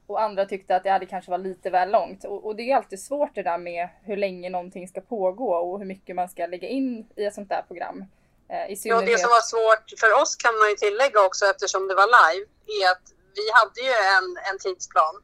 Och 0.08 0.22
andra 0.22 0.46
tyckte 0.46 0.76
att 0.76 0.84
det 0.84 0.90
hade 0.90 1.06
kanske 1.06 1.32
var 1.32 1.38
lite 1.38 1.70
väl 1.70 1.92
långt. 1.92 2.24
Och, 2.24 2.46
och, 2.46 2.56
det 2.56 2.72
är 2.72 2.76
alltid 2.76 3.00
svårt 3.00 3.36
det 3.36 3.44
där 3.44 3.58
med 3.58 3.90
hur 4.04 4.18
länge 4.18 4.50
någonting 4.50 4.88
ska 4.88 5.02
pågå 5.02 5.56
och 5.56 5.80
hur 5.80 5.86
mycket 5.86 6.16
man 6.16 6.30
ska 6.30 6.46
lägga 6.46 6.68
in 6.68 7.08
i 7.16 7.26
ett 7.26 7.34
sånt 7.34 7.50
där 7.50 7.64
program. 7.68 8.06
Eh, 8.50 8.72
i 8.72 8.76
synnerhet... 8.76 9.10
Ja, 9.10 9.12
det 9.12 9.20
som 9.20 9.30
var 9.30 9.46
svårt 9.54 10.00
för 10.00 10.22
oss 10.22 10.36
kan 10.36 10.54
man 10.60 10.70
ju 10.70 10.76
tillägga 10.76 11.20
också 11.28 11.46
eftersom 11.46 11.88
det 11.88 11.96
var 11.96 12.10
live 12.20 12.46
är 12.80 12.92
att 12.92 13.06
vi 13.38 13.46
hade 13.60 13.80
ju 13.88 13.94
en, 14.16 14.28
en 14.50 14.58
tidsplan 14.60 15.16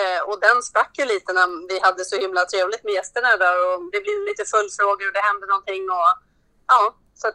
Eh, 0.00 0.20
och 0.28 0.40
den 0.46 0.62
sprack 0.62 0.92
ju 0.98 1.04
lite 1.04 1.32
när 1.32 1.68
vi 1.70 1.76
hade 1.86 2.04
så 2.04 2.16
himla 2.24 2.44
trevligt 2.44 2.84
med 2.84 2.94
gästerna 2.94 3.36
där 3.44 3.56
och 3.66 3.78
det 3.92 4.00
blev 4.04 4.18
lite 4.30 4.44
följdfrågor 4.54 5.06
och 5.08 5.16
det 5.18 5.28
hände 5.30 5.46
någonting 5.46 5.82
och 5.96 6.12
ja, 6.72 6.82
så 7.14 7.26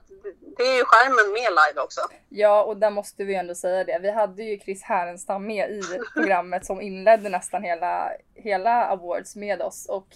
det 0.57 0.63
är 0.63 0.77
ju 0.77 0.85
skärmen 0.85 1.27
med 1.33 1.49
live 1.59 1.81
också. 1.81 2.01
Ja, 2.29 2.63
och 2.63 2.77
där 2.77 2.89
måste 2.89 3.23
vi 3.23 3.35
ändå 3.35 3.55
säga 3.55 3.83
det. 3.83 3.99
Vi 4.01 4.11
hade 4.11 4.43
ju 4.43 4.59
Chris 4.59 4.83
Härenstam 4.83 5.45
med 5.45 5.71
i 5.71 5.81
programmet 6.13 6.65
som 6.65 6.81
inledde 6.81 7.29
nästan 7.29 7.63
hela, 7.63 8.11
hela 8.35 8.85
awards 8.85 9.35
med 9.35 9.61
oss 9.61 9.85
och 9.89 10.07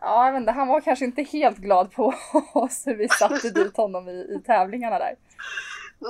ja, 0.00 0.26
jag 0.26 0.32
vet 0.32 0.40
inte, 0.40 0.52
han 0.52 0.68
var 0.68 0.80
kanske 0.80 1.04
inte 1.04 1.22
helt 1.22 1.58
glad 1.58 1.92
på 1.92 2.14
oss 2.54 2.86
hur 2.86 2.94
vi 2.94 3.08
satte 3.08 3.50
dit 3.50 3.76
honom 3.76 4.08
i, 4.08 4.12
i 4.12 4.42
tävlingarna 4.46 4.98
där. 4.98 5.16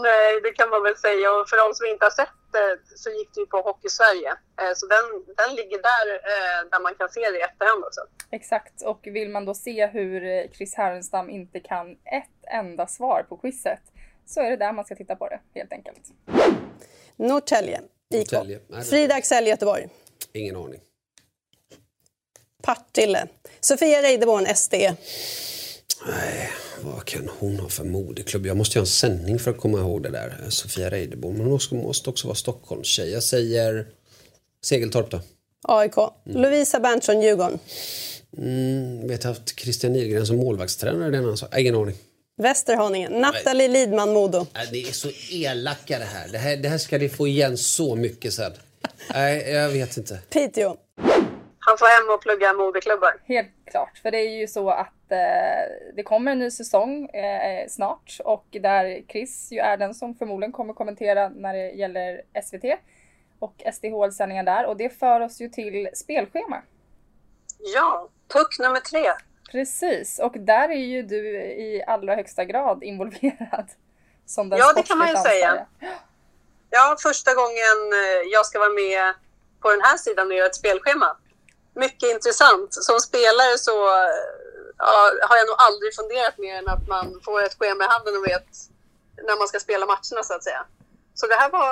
Nej, 0.03 0.41
det 0.43 0.53
kan 0.53 0.71
man 0.71 0.83
väl 0.83 0.97
säga. 0.97 1.33
Och 1.33 1.49
för 1.49 1.57
de 1.57 1.75
som 1.75 1.87
inte 1.87 2.05
har 2.05 2.11
sett 2.11 2.39
det 2.53 2.79
så 2.97 3.11
gick 3.11 3.35
det 3.35 3.41
ju 3.41 3.47
på 3.47 3.61
Hockey 3.61 3.89
Sverige. 3.89 4.31
Eh, 4.61 4.75
så 4.77 4.87
den, 4.87 5.05
den 5.41 5.55
ligger 5.55 5.79
där, 5.83 6.07
eh, 6.33 6.71
där 6.71 6.81
man 6.81 6.95
kan 6.95 7.09
se 7.09 7.21
det 7.21 7.39
i 7.39 7.41
efterhand 7.41 7.85
också. 7.85 8.01
Exakt, 8.31 8.83
och 8.83 9.01
vill 9.03 9.31
man 9.31 9.45
då 9.45 9.55
se 9.55 9.87
hur 9.87 10.25
eh, 10.25 10.51
Chris 10.57 10.75
Härenstam 10.75 11.31
inte 11.31 11.61
kan 11.61 11.93
ett 11.93 12.39
enda 12.53 12.87
svar 12.87 13.27
på 13.29 13.37
quizet 13.37 13.83
så 14.27 14.41
är 14.41 14.51
det 14.51 14.57
där 14.57 14.73
man 14.73 14.85
ska 14.85 14.95
titta 14.95 15.17
på 15.17 15.29
det, 15.29 15.41
helt 15.55 15.73
enkelt. 15.73 16.03
Norrtälje, 17.17 17.81
IK. 18.15 18.31
Frida 18.91 19.15
Axell, 19.15 19.47
Göteborg. 19.47 19.89
Ingen 20.33 20.57
aning. 20.57 20.81
Partille. 22.63 23.29
Sofia 23.61 24.03
Reideborn, 24.03 24.47
SD. 24.57 24.75
Nej, 26.07 26.51
vad 26.83 27.05
kan 27.05 27.31
hon 27.39 27.59
ha 27.59 27.69
för 27.69 27.85
modeklubb? 27.85 28.47
Jag 28.47 28.57
måste 28.57 28.79
göra 28.79 28.83
en 28.83 28.87
sändning 28.87 29.39
för 29.39 29.51
att 29.51 29.59
komma 29.59 29.79
ihåg 29.79 30.03
det 30.03 30.11
där. 30.11 30.37
Sofia 30.49 30.91
Reiderbom. 30.91 31.37
Men 31.37 31.47
hon 31.47 31.83
måste 31.83 32.11
också 32.11 32.27
vara 32.27 32.35
Stockholmstjej. 32.35 33.11
Jag 33.11 33.23
säger 33.23 33.87
Segeltorp 34.63 35.11
då. 35.11 35.21
AIK. 35.63 35.97
Mm. 35.97 36.43
Lovisa 36.43 36.81
Berntsson, 36.81 37.21
Djurgården. 37.21 37.59
Mm, 38.39 39.09
vet 39.09 39.25
jag 39.25 39.31
haft 39.31 39.61
Christian 39.61 39.93
Nilgren 39.93 40.27
som 40.27 40.37
målvaktstränare? 40.37 41.11
Den 41.11 41.29
alltså. 41.29 41.49
Ingen 41.57 41.75
aning. 41.75 41.97
Västerhaninge. 42.37 43.09
Nathalie 43.09 43.69
Lidman, 43.69 44.13
Modo. 44.13 44.47
Det 44.71 44.83
är 44.83 44.93
så 44.93 45.11
elaka 45.31 45.99
det 45.99 46.05
här. 46.05 46.29
Det 46.29 46.39
här, 46.39 46.57
det 46.57 46.69
här 46.69 46.79
ska 46.79 46.99
ni 46.99 47.09
få 47.09 47.29
igen 47.29 47.59
så 47.59 47.97
mycket 47.97 48.35
sen. 48.35 48.53
Nej, 49.15 49.51
jag 49.51 49.69
vet 49.69 49.97
inte. 49.97 50.19
Piteå. 50.31 50.77
Han 51.67 51.79
får 51.79 51.87
hem 51.87 52.15
och 52.15 52.23
plugga 52.23 52.53
modeklubbar. 52.53 53.21
Helt 53.25 53.49
klart, 53.71 53.99
för 53.99 54.11
det 54.11 54.19
är 54.19 54.31
ju 54.31 54.47
så 54.47 54.71
att 54.71 55.11
eh, 55.11 55.95
det 55.95 56.03
kommer 56.03 56.33
en 56.33 56.39
ny 56.39 56.51
säsong 56.51 57.07
eh, 57.09 57.69
snart 57.69 58.21
och 58.25 58.47
där 58.51 59.03
Chris 59.09 59.53
ju 59.53 59.59
är 59.59 59.77
den 59.77 59.95
som 59.95 60.15
förmodligen 60.15 60.53
kommer 60.53 60.75
kommentera 60.75 61.29
när 61.29 61.55
det 61.55 61.71
gäller 61.71 62.23
SVT 62.43 62.65
och 63.39 63.63
SDHL-sändningar 63.75 64.45
där 64.45 64.67
och 64.67 64.77
det 64.77 64.99
för 64.99 65.21
oss 65.21 65.41
ju 65.41 65.49
till 65.49 65.89
spelschema. 65.95 66.63
Ja, 67.59 68.09
puck 68.33 68.59
nummer 68.59 68.81
tre. 68.81 69.05
Precis, 69.51 70.19
och 70.19 70.33
där 70.39 70.69
är 70.69 70.85
ju 70.85 71.03
du 71.03 71.37
i 71.43 71.85
allra 71.87 72.15
högsta 72.15 72.45
grad 72.45 72.83
involverad. 72.83 73.71
Som 74.27 74.49
den 74.49 74.59
ja, 74.59 74.73
det 74.77 74.83
kan 74.83 74.99
man 74.99 75.09
ju 75.09 75.17
säga. 75.17 75.67
Ja, 76.71 76.97
första 77.03 77.35
gången 77.35 77.79
eh, 77.93 78.33
jag 78.33 78.47
ska 78.47 78.59
vara 78.59 78.73
med 78.73 79.15
på 79.61 79.71
den 79.71 79.81
här 79.81 79.97
sidan 79.97 80.27
och 80.27 80.35
göra 80.35 80.47
ett 80.47 80.55
spelschema. 80.55 81.17
Mycket 81.75 82.09
intressant. 82.15 82.75
Som 82.75 83.01
spelare 83.01 83.59
så 83.59 83.75
ja, 84.79 85.11
har 85.29 85.37
jag 85.37 85.47
nog 85.51 85.57
aldrig 85.59 85.95
funderat 85.95 86.39
mer 86.39 86.55
än 86.61 86.69
att 86.69 86.89
man 86.89 87.21
får 87.25 87.43
ett 87.43 87.57
schema 87.59 87.85
i 87.85 87.89
handen 87.95 88.17
och 88.17 88.27
vet 88.27 88.49
när 89.27 89.39
man 89.39 89.49
ska 89.49 89.59
spela 89.61 89.87
matcherna 89.87 90.23
så 90.23 90.35
att 90.35 90.45
säga. 90.45 90.63
Så 91.15 91.27
det 91.27 91.35
här 91.35 91.51
var 91.51 91.71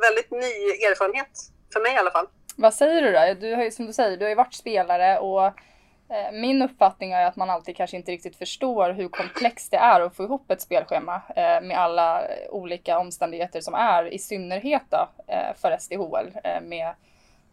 väldigt 0.00 0.30
ny 0.30 0.52
erfarenhet 0.88 1.34
för 1.72 1.80
mig 1.80 1.92
i 1.94 1.96
alla 1.96 2.10
fall. 2.10 2.26
Vad 2.56 2.74
säger 2.74 3.02
du 3.02 3.12
då? 3.12 3.46
Du 3.46 3.54
har 3.54 3.64
ju 3.64 3.70
som 3.70 3.86
du 3.86 3.92
säger, 3.92 4.16
du 4.16 4.24
har 4.24 4.30
ju 4.30 4.34
varit 4.34 4.54
spelare 4.54 5.18
och 5.18 5.46
eh, 5.46 6.32
min 6.32 6.62
uppfattning 6.62 7.12
är 7.12 7.26
att 7.26 7.36
man 7.36 7.50
alltid 7.50 7.76
kanske 7.76 7.96
inte 7.96 8.12
riktigt 8.12 8.36
förstår 8.36 8.90
hur 8.90 9.08
komplext 9.08 9.70
det 9.70 9.76
är 9.76 10.00
att 10.00 10.16
få 10.16 10.24
ihop 10.24 10.50
ett 10.50 10.60
spelschema 10.60 11.22
eh, 11.36 11.60
med 11.60 11.78
alla 11.78 12.22
olika 12.50 12.98
omständigheter 12.98 13.60
som 13.60 13.74
är, 13.74 14.14
i 14.14 14.18
synnerhet 14.18 14.82
då, 14.88 15.08
eh, 15.26 15.54
för 15.56 15.76
SDHL 15.78 16.38
eh, 16.44 16.60
med, 16.60 16.94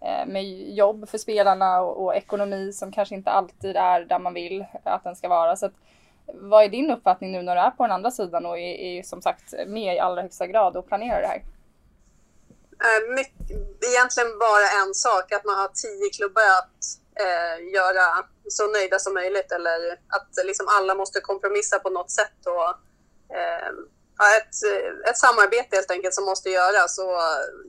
Eh, 0.06 0.26
med 0.26 0.44
jobb 0.76 1.10
för 1.10 1.18
spelarna 1.18 1.82
och, 1.82 2.06
och, 2.06 2.16
ekonomi 2.16 2.74
som 2.74 2.92
kanske 2.92 3.16
inte 3.16 3.30
alltid 3.30 3.76
är 3.76 4.02
där 4.02 4.20
man 4.20 4.34
vill 4.34 4.66
att 4.84 5.04
den 5.04 5.16
ska 5.16 5.28
vara. 5.28 5.56
Så 5.56 5.66
att, 5.66 5.74
vad 6.26 6.64
är 6.64 6.70
din 6.70 6.92
uppfattning 6.92 7.32
nu 7.32 7.42
när 7.42 7.56
du 7.56 7.62
är 7.62 7.72
på 7.72 7.84
den 7.84 7.92
andra 7.92 8.12
sidan 8.12 8.46
och 8.46 8.60
är, 8.60 8.76
är 8.76 9.04
som 9.04 9.22
sagt 9.22 9.54
med 9.68 9.96
i 9.96 10.00
allra 10.00 10.22
högsta 10.22 10.48
grad 10.48 10.78
och 10.78 10.88
planerar 10.88 11.22
det 11.22 11.28
här? 11.28 11.44
Eh, 12.86 13.16
mycket, 13.16 13.58
egentligen 13.90 14.40
bara 14.40 14.68
en 14.84 14.94
sak, 14.94 15.32
att 15.32 15.46
man 15.46 15.56
har 15.56 15.68
tio 15.68 16.10
klubbar 16.10 16.42
att 16.60 16.82
eh, 17.24 17.74
göra 17.74 18.26
så 18.50 18.68
nöjda 18.68 19.00
som 19.00 19.14
möjligt 19.14 19.52
eller 19.52 19.92
att 19.92 20.46
liksom 20.46 20.66
alla 20.70 20.96
måste 20.96 21.20
kompromissa 21.22 21.80
på 21.80 21.90
något 21.90 22.12
sätt. 22.12 22.40
Och, 22.46 22.70
eh, 23.38 23.72
ett, 24.38 24.56
ett 25.10 25.18
samarbete 25.26 25.76
helt 25.76 25.92
enkelt 25.92 26.14
som 26.14 26.26
måste 26.26 26.50
göras 26.50 27.00
och 27.00 27.20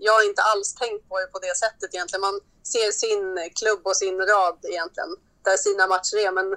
jag 0.06 0.12
har 0.12 0.24
inte 0.30 0.42
alls 0.42 0.74
tänkt 0.74 1.08
på 1.08 1.14
det 1.20 1.26
på 1.34 1.38
det 1.46 1.56
sättet 1.64 1.94
egentligen. 1.94 2.20
Man 2.28 2.40
ser 2.72 2.90
sin 3.02 3.50
klubb 3.58 3.82
och 3.88 3.96
sin 4.02 4.18
rad 4.32 4.58
egentligen, 4.72 5.12
där 5.46 5.56
sina 5.66 5.86
matcher 5.86 6.16
är. 6.26 6.32
Men 6.38 6.48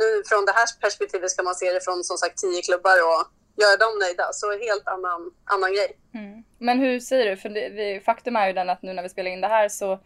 nu 0.00 0.08
från 0.28 0.44
det 0.44 0.52
här 0.52 0.66
perspektivet 0.80 1.30
ska 1.30 1.42
man 1.42 1.54
se 1.54 1.72
det 1.72 1.84
från 1.84 2.04
som 2.04 2.16
sagt 2.18 2.38
tio 2.38 2.62
klubbar 2.62 2.96
och 3.10 3.22
göra 3.62 3.76
dem 3.76 3.98
nöjda. 3.98 4.26
Så 4.32 4.46
helt 4.68 4.88
annan, 4.88 5.20
annan 5.44 5.72
grej. 5.76 5.98
Mm. 6.14 6.44
Men 6.58 6.78
hur 6.78 7.00
säger 7.00 7.30
du? 7.30 7.36
För 7.36 7.48
det, 7.48 7.68
vi, 7.68 8.02
faktum 8.04 8.36
är 8.36 8.46
ju 8.46 8.52
den 8.52 8.70
att 8.70 8.82
nu 8.82 8.92
när 8.92 9.02
vi 9.02 9.08
spelar 9.08 9.30
in 9.30 9.40
det 9.40 9.48
här 9.48 9.68
så, 9.68 10.00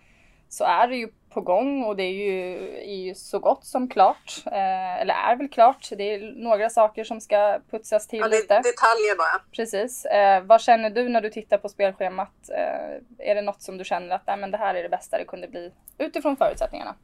så 0.48 0.64
är 0.64 0.88
det 0.88 0.96
ju 0.96 1.08
på 1.30 1.40
gång 1.40 1.84
och 1.84 1.96
det 1.96 2.02
är 2.02 2.12
ju, 2.12 2.68
är 2.78 2.96
ju 2.96 3.14
så 3.14 3.38
gott 3.38 3.64
som 3.64 3.88
klart. 3.88 4.42
Eh, 4.46 5.00
eller 5.00 5.14
är 5.14 5.36
väl 5.36 5.48
klart. 5.48 5.88
Det 5.90 6.14
är 6.14 6.42
några 6.42 6.70
saker 6.70 7.04
som 7.04 7.20
ska 7.20 7.60
putsas 7.70 8.06
till 8.06 8.18
ja, 8.18 8.26
lite. 8.26 8.54
Detaljer 8.54 9.16
bara. 9.16 9.42
Precis. 9.52 10.04
Eh, 10.04 10.42
vad 10.42 10.60
känner 10.60 10.90
du 10.90 11.08
när 11.08 11.20
du 11.20 11.30
tittar 11.30 11.58
på 11.58 11.68
spelschemat? 11.68 12.50
Eh, 12.50 13.28
är 13.30 13.34
det 13.34 13.42
något 13.42 13.62
som 13.62 13.78
du 13.78 13.84
känner 13.84 14.16
att 14.16 14.26
Nej, 14.26 14.36
men 14.36 14.50
det 14.50 14.58
här 14.58 14.74
är 14.74 14.82
det 14.82 14.88
bästa 14.88 15.18
det 15.18 15.24
kunde 15.24 15.48
bli 15.48 15.72
utifrån 15.98 16.36
förutsättningarna? 16.36 16.96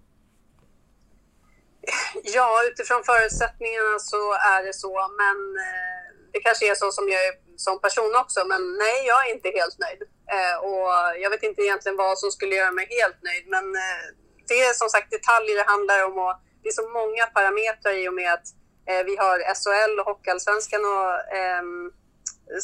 Ja, 2.24 2.48
utifrån 2.72 3.02
förutsättningarna 3.04 3.98
så 3.98 4.32
är 4.32 4.66
det 4.66 4.74
så, 4.74 4.92
men 5.20 5.38
eh, 5.66 6.04
det 6.32 6.40
kanske 6.40 6.70
är 6.70 6.74
så 6.74 6.90
som 6.90 7.08
jag 7.08 7.26
är 7.28 7.43
som 7.56 7.80
person 7.80 8.16
också, 8.16 8.44
men 8.44 8.78
nej, 8.78 9.06
jag 9.06 9.26
är 9.26 9.34
inte 9.34 9.49
helt 9.49 9.78
nöjd. 9.78 10.02
Eh, 10.34 10.56
och 10.68 10.88
jag 11.23 11.30
vet 11.30 11.42
inte 11.42 11.62
egentligen 11.62 11.96
vad 11.96 12.18
som 12.18 12.30
skulle 12.30 12.54
göra 12.54 12.73
mig 12.73 12.87
helt 13.00 13.23
nöjd, 13.23 13.44
men 13.49 13.64
eh, 13.75 14.04
det 14.49 14.61
är 14.61 14.73
som 14.73 14.88
sagt 14.88 15.11
detaljer 15.11 15.56
det 15.56 15.70
handlar 15.70 16.04
om 16.04 16.18
och 16.18 16.34
det 16.62 16.68
är 16.68 16.73
så 16.73 16.88
många 16.88 17.26
parametrar 17.26 17.92
i 17.92 18.08
och 18.08 18.14
med 18.14 18.32
att 18.32 18.46
eh, 18.88 19.04
vi 19.04 19.16
har 19.16 19.38
SHL 19.54 20.00
och 20.00 20.06
Hockeyallsvenskan 20.06 20.84
och 20.84 21.37
ehm, 21.37 21.92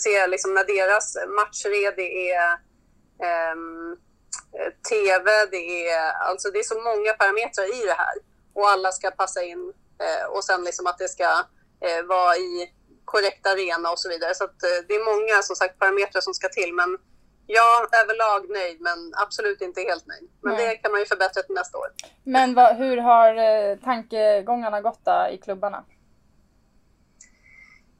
ser 0.04 0.28
liksom 0.28 0.54
när 0.54 0.64
deras 0.64 1.16
matcher 1.38 1.70
är, 1.84 1.96
det 1.96 2.30
är 2.30 2.46
ehm, 3.28 3.92
eh, 4.58 4.72
TV, 4.88 5.30
det 5.50 5.88
är, 5.88 6.12
alltså 6.12 6.50
det 6.50 6.58
är 6.58 6.62
så 6.62 6.80
många 6.80 7.12
parametrar 7.12 7.82
i 7.82 7.86
det 7.86 7.92
här 7.92 8.14
och 8.54 8.70
alla 8.70 8.92
ska 8.92 9.10
passa 9.10 9.42
in 9.42 9.72
eh, 10.04 10.26
och 10.26 10.44
sen 10.44 10.64
liksom 10.64 10.86
att 10.86 10.98
det 10.98 11.08
ska 11.08 11.28
eh, 11.86 12.02
vara 12.08 12.36
i 12.36 12.72
korrekt 13.14 13.46
arena 13.46 13.90
och 13.90 13.98
så 13.98 14.08
vidare. 14.08 14.34
Så 14.34 14.44
att, 14.44 14.58
eh, 14.68 14.78
det 14.88 14.94
är 14.94 15.04
många 15.12 15.42
som 15.42 15.56
sagt 15.56 15.78
parametrar 15.78 16.20
som 16.20 16.34
ska 16.34 16.48
till. 16.48 16.72
Men 16.74 16.98
jag 17.46 17.94
är 17.94 18.02
överlag 18.02 18.50
nöjd, 18.50 18.80
men 18.80 18.98
absolut 19.24 19.60
inte 19.60 19.80
helt 19.80 20.06
nöjd. 20.06 20.30
Men 20.42 20.54
Nej. 20.54 20.66
det 20.66 20.76
kan 20.76 20.90
man 20.92 21.00
ju 21.00 21.06
förbättra 21.06 21.42
till 21.42 21.54
nästa 21.54 21.78
år. 21.78 21.88
Men 22.24 22.54
vad, 22.54 22.76
hur 22.76 22.96
har 22.96 23.30
eh, 23.48 23.76
tankegångarna 23.76 24.80
gått 24.80 25.06
i 25.32 25.38
klubbarna? 25.38 25.84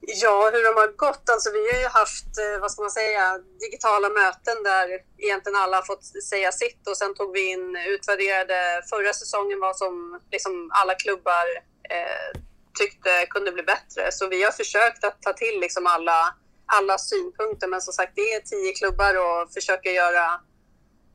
Ja, 0.00 0.50
hur 0.52 0.64
de 0.68 0.80
har 0.80 0.92
gått? 1.06 1.30
Alltså, 1.30 1.50
vi 1.50 1.72
har 1.72 1.80
ju 1.80 1.88
haft, 1.88 2.32
eh, 2.38 2.60
vad 2.60 2.70
ska 2.70 2.82
man 2.82 2.90
säga, 2.90 3.38
digitala 3.60 4.08
möten 4.08 4.62
där 4.70 4.86
egentligen 5.18 5.58
alla 5.62 5.76
har 5.76 5.82
fått 5.82 6.04
säga 6.04 6.52
sitt 6.52 6.88
och 6.88 6.96
sen 6.96 7.14
tog 7.14 7.32
vi 7.32 7.52
in, 7.52 7.76
utvärderade 7.94 8.82
förra 8.90 9.12
säsongen 9.12 9.60
vad 9.60 9.76
som 9.76 10.20
liksom 10.30 10.70
alla 10.72 10.94
klubbar 10.94 11.46
eh, 11.90 12.40
tyckte 12.78 13.26
kunde 13.30 13.52
bli 13.52 13.62
bättre. 13.62 14.12
Så 14.12 14.28
vi 14.28 14.42
har 14.42 14.52
försökt 14.52 15.04
att 15.04 15.22
ta 15.22 15.32
till 15.32 15.60
liksom 15.60 15.86
alla, 15.86 16.34
alla 16.66 16.98
synpunkter. 16.98 17.68
Men 17.68 17.80
som 17.80 17.92
sagt, 17.92 18.12
det 18.14 18.20
är 18.34 18.40
tio 18.40 18.72
klubbar 18.72 19.14
och 19.14 19.52
försöker 19.52 19.90
göra, 19.90 20.40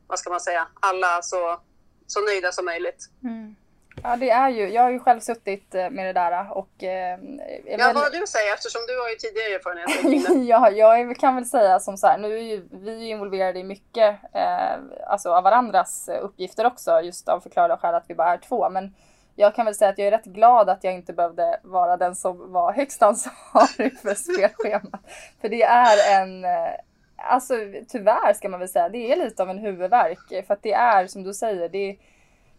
vad 0.06 0.18
ska 0.18 0.30
man 0.30 0.40
säga, 0.40 0.68
alla 0.80 1.22
så, 1.22 1.60
så 2.06 2.20
nöjda 2.20 2.52
som 2.52 2.64
möjligt. 2.64 3.10
Mm. 3.24 3.56
Ja, 4.02 4.16
det 4.16 4.30
är 4.30 4.48
ju. 4.48 4.68
Jag 4.68 4.82
har 4.82 4.90
ju 4.90 4.98
själv 4.98 5.20
suttit 5.20 5.74
eh, 5.74 5.90
med 5.90 6.06
det 6.06 6.12
där 6.12 6.52
och... 6.52 6.82
Eh, 6.82 7.18
ja, 7.64 7.92
vad 7.94 7.96
har 7.96 8.10
du 8.10 8.26
säga 8.26 8.54
eftersom 8.54 8.80
du 8.88 9.00
har 9.00 9.08
ju 9.08 9.14
tidigare 9.14 9.54
erfarenhet 9.54 10.48
Ja, 10.48 10.70
jag 10.70 11.16
kan 11.16 11.34
väl 11.34 11.46
säga 11.46 11.80
som 11.80 11.96
så 11.96 12.06
här, 12.06 12.18
nu 12.18 12.36
är 12.36 12.42
ju 12.42 12.68
vi 12.70 13.08
involverade 13.08 13.58
i 13.58 13.64
mycket, 13.64 14.18
eh, 14.34 14.76
alltså 15.06 15.30
av 15.30 15.42
varandras 15.42 16.08
uppgifter 16.22 16.66
också, 16.66 17.00
just 17.00 17.28
av 17.28 17.40
förklarade 17.40 17.76
skäl 17.76 17.94
att 17.94 18.04
vi 18.08 18.14
bara 18.14 18.32
är 18.32 18.38
två. 18.38 18.70
Men 18.70 18.94
jag 19.36 19.54
kan 19.54 19.64
väl 19.64 19.74
säga 19.74 19.90
att 19.90 19.98
jag 19.98 20.06
är 20.06 20.10
rätt 20.10 20.24
glad 20.24 20.68
att 20.68 20.84
jag 20.84 20.94
inte 20.94 21.12
behövde 21.12 21.60
vara 21.62 21.96
den 21.96 22.14
som 22.14 22.52
var 22.52 22.72
högst 22.72 23.02
ansvarig 23.02 23.98
för 23.98 24.14
spelschemat. 24.14 25.00
För 25.40 25.48
det 25.48 25.62
är 25.62 26.22
en, 26.22 26.44
eh, 26.44 26.72
alltså 27.16 27.54
tyvärr 27.88 28.32
ska 28.32 28.48
man 28.48 28.60
väl 28.60 28.68
säga, 28.68 28.88
det 28.88 29.12
är 29.12 29.16
lite 29.16 29.42
av 29.42 29.50
en 29.50 29.58
huvudvärk. 29.58 30.46
För 30.46 30.54
att 30.54 30.62
det 30.62 30.72
är 30.72 31.06
som 31.06 31.22
du 31.22 31.34
säger, 31.34 31.68
det 31.68 31.78
är, 31.78 31.96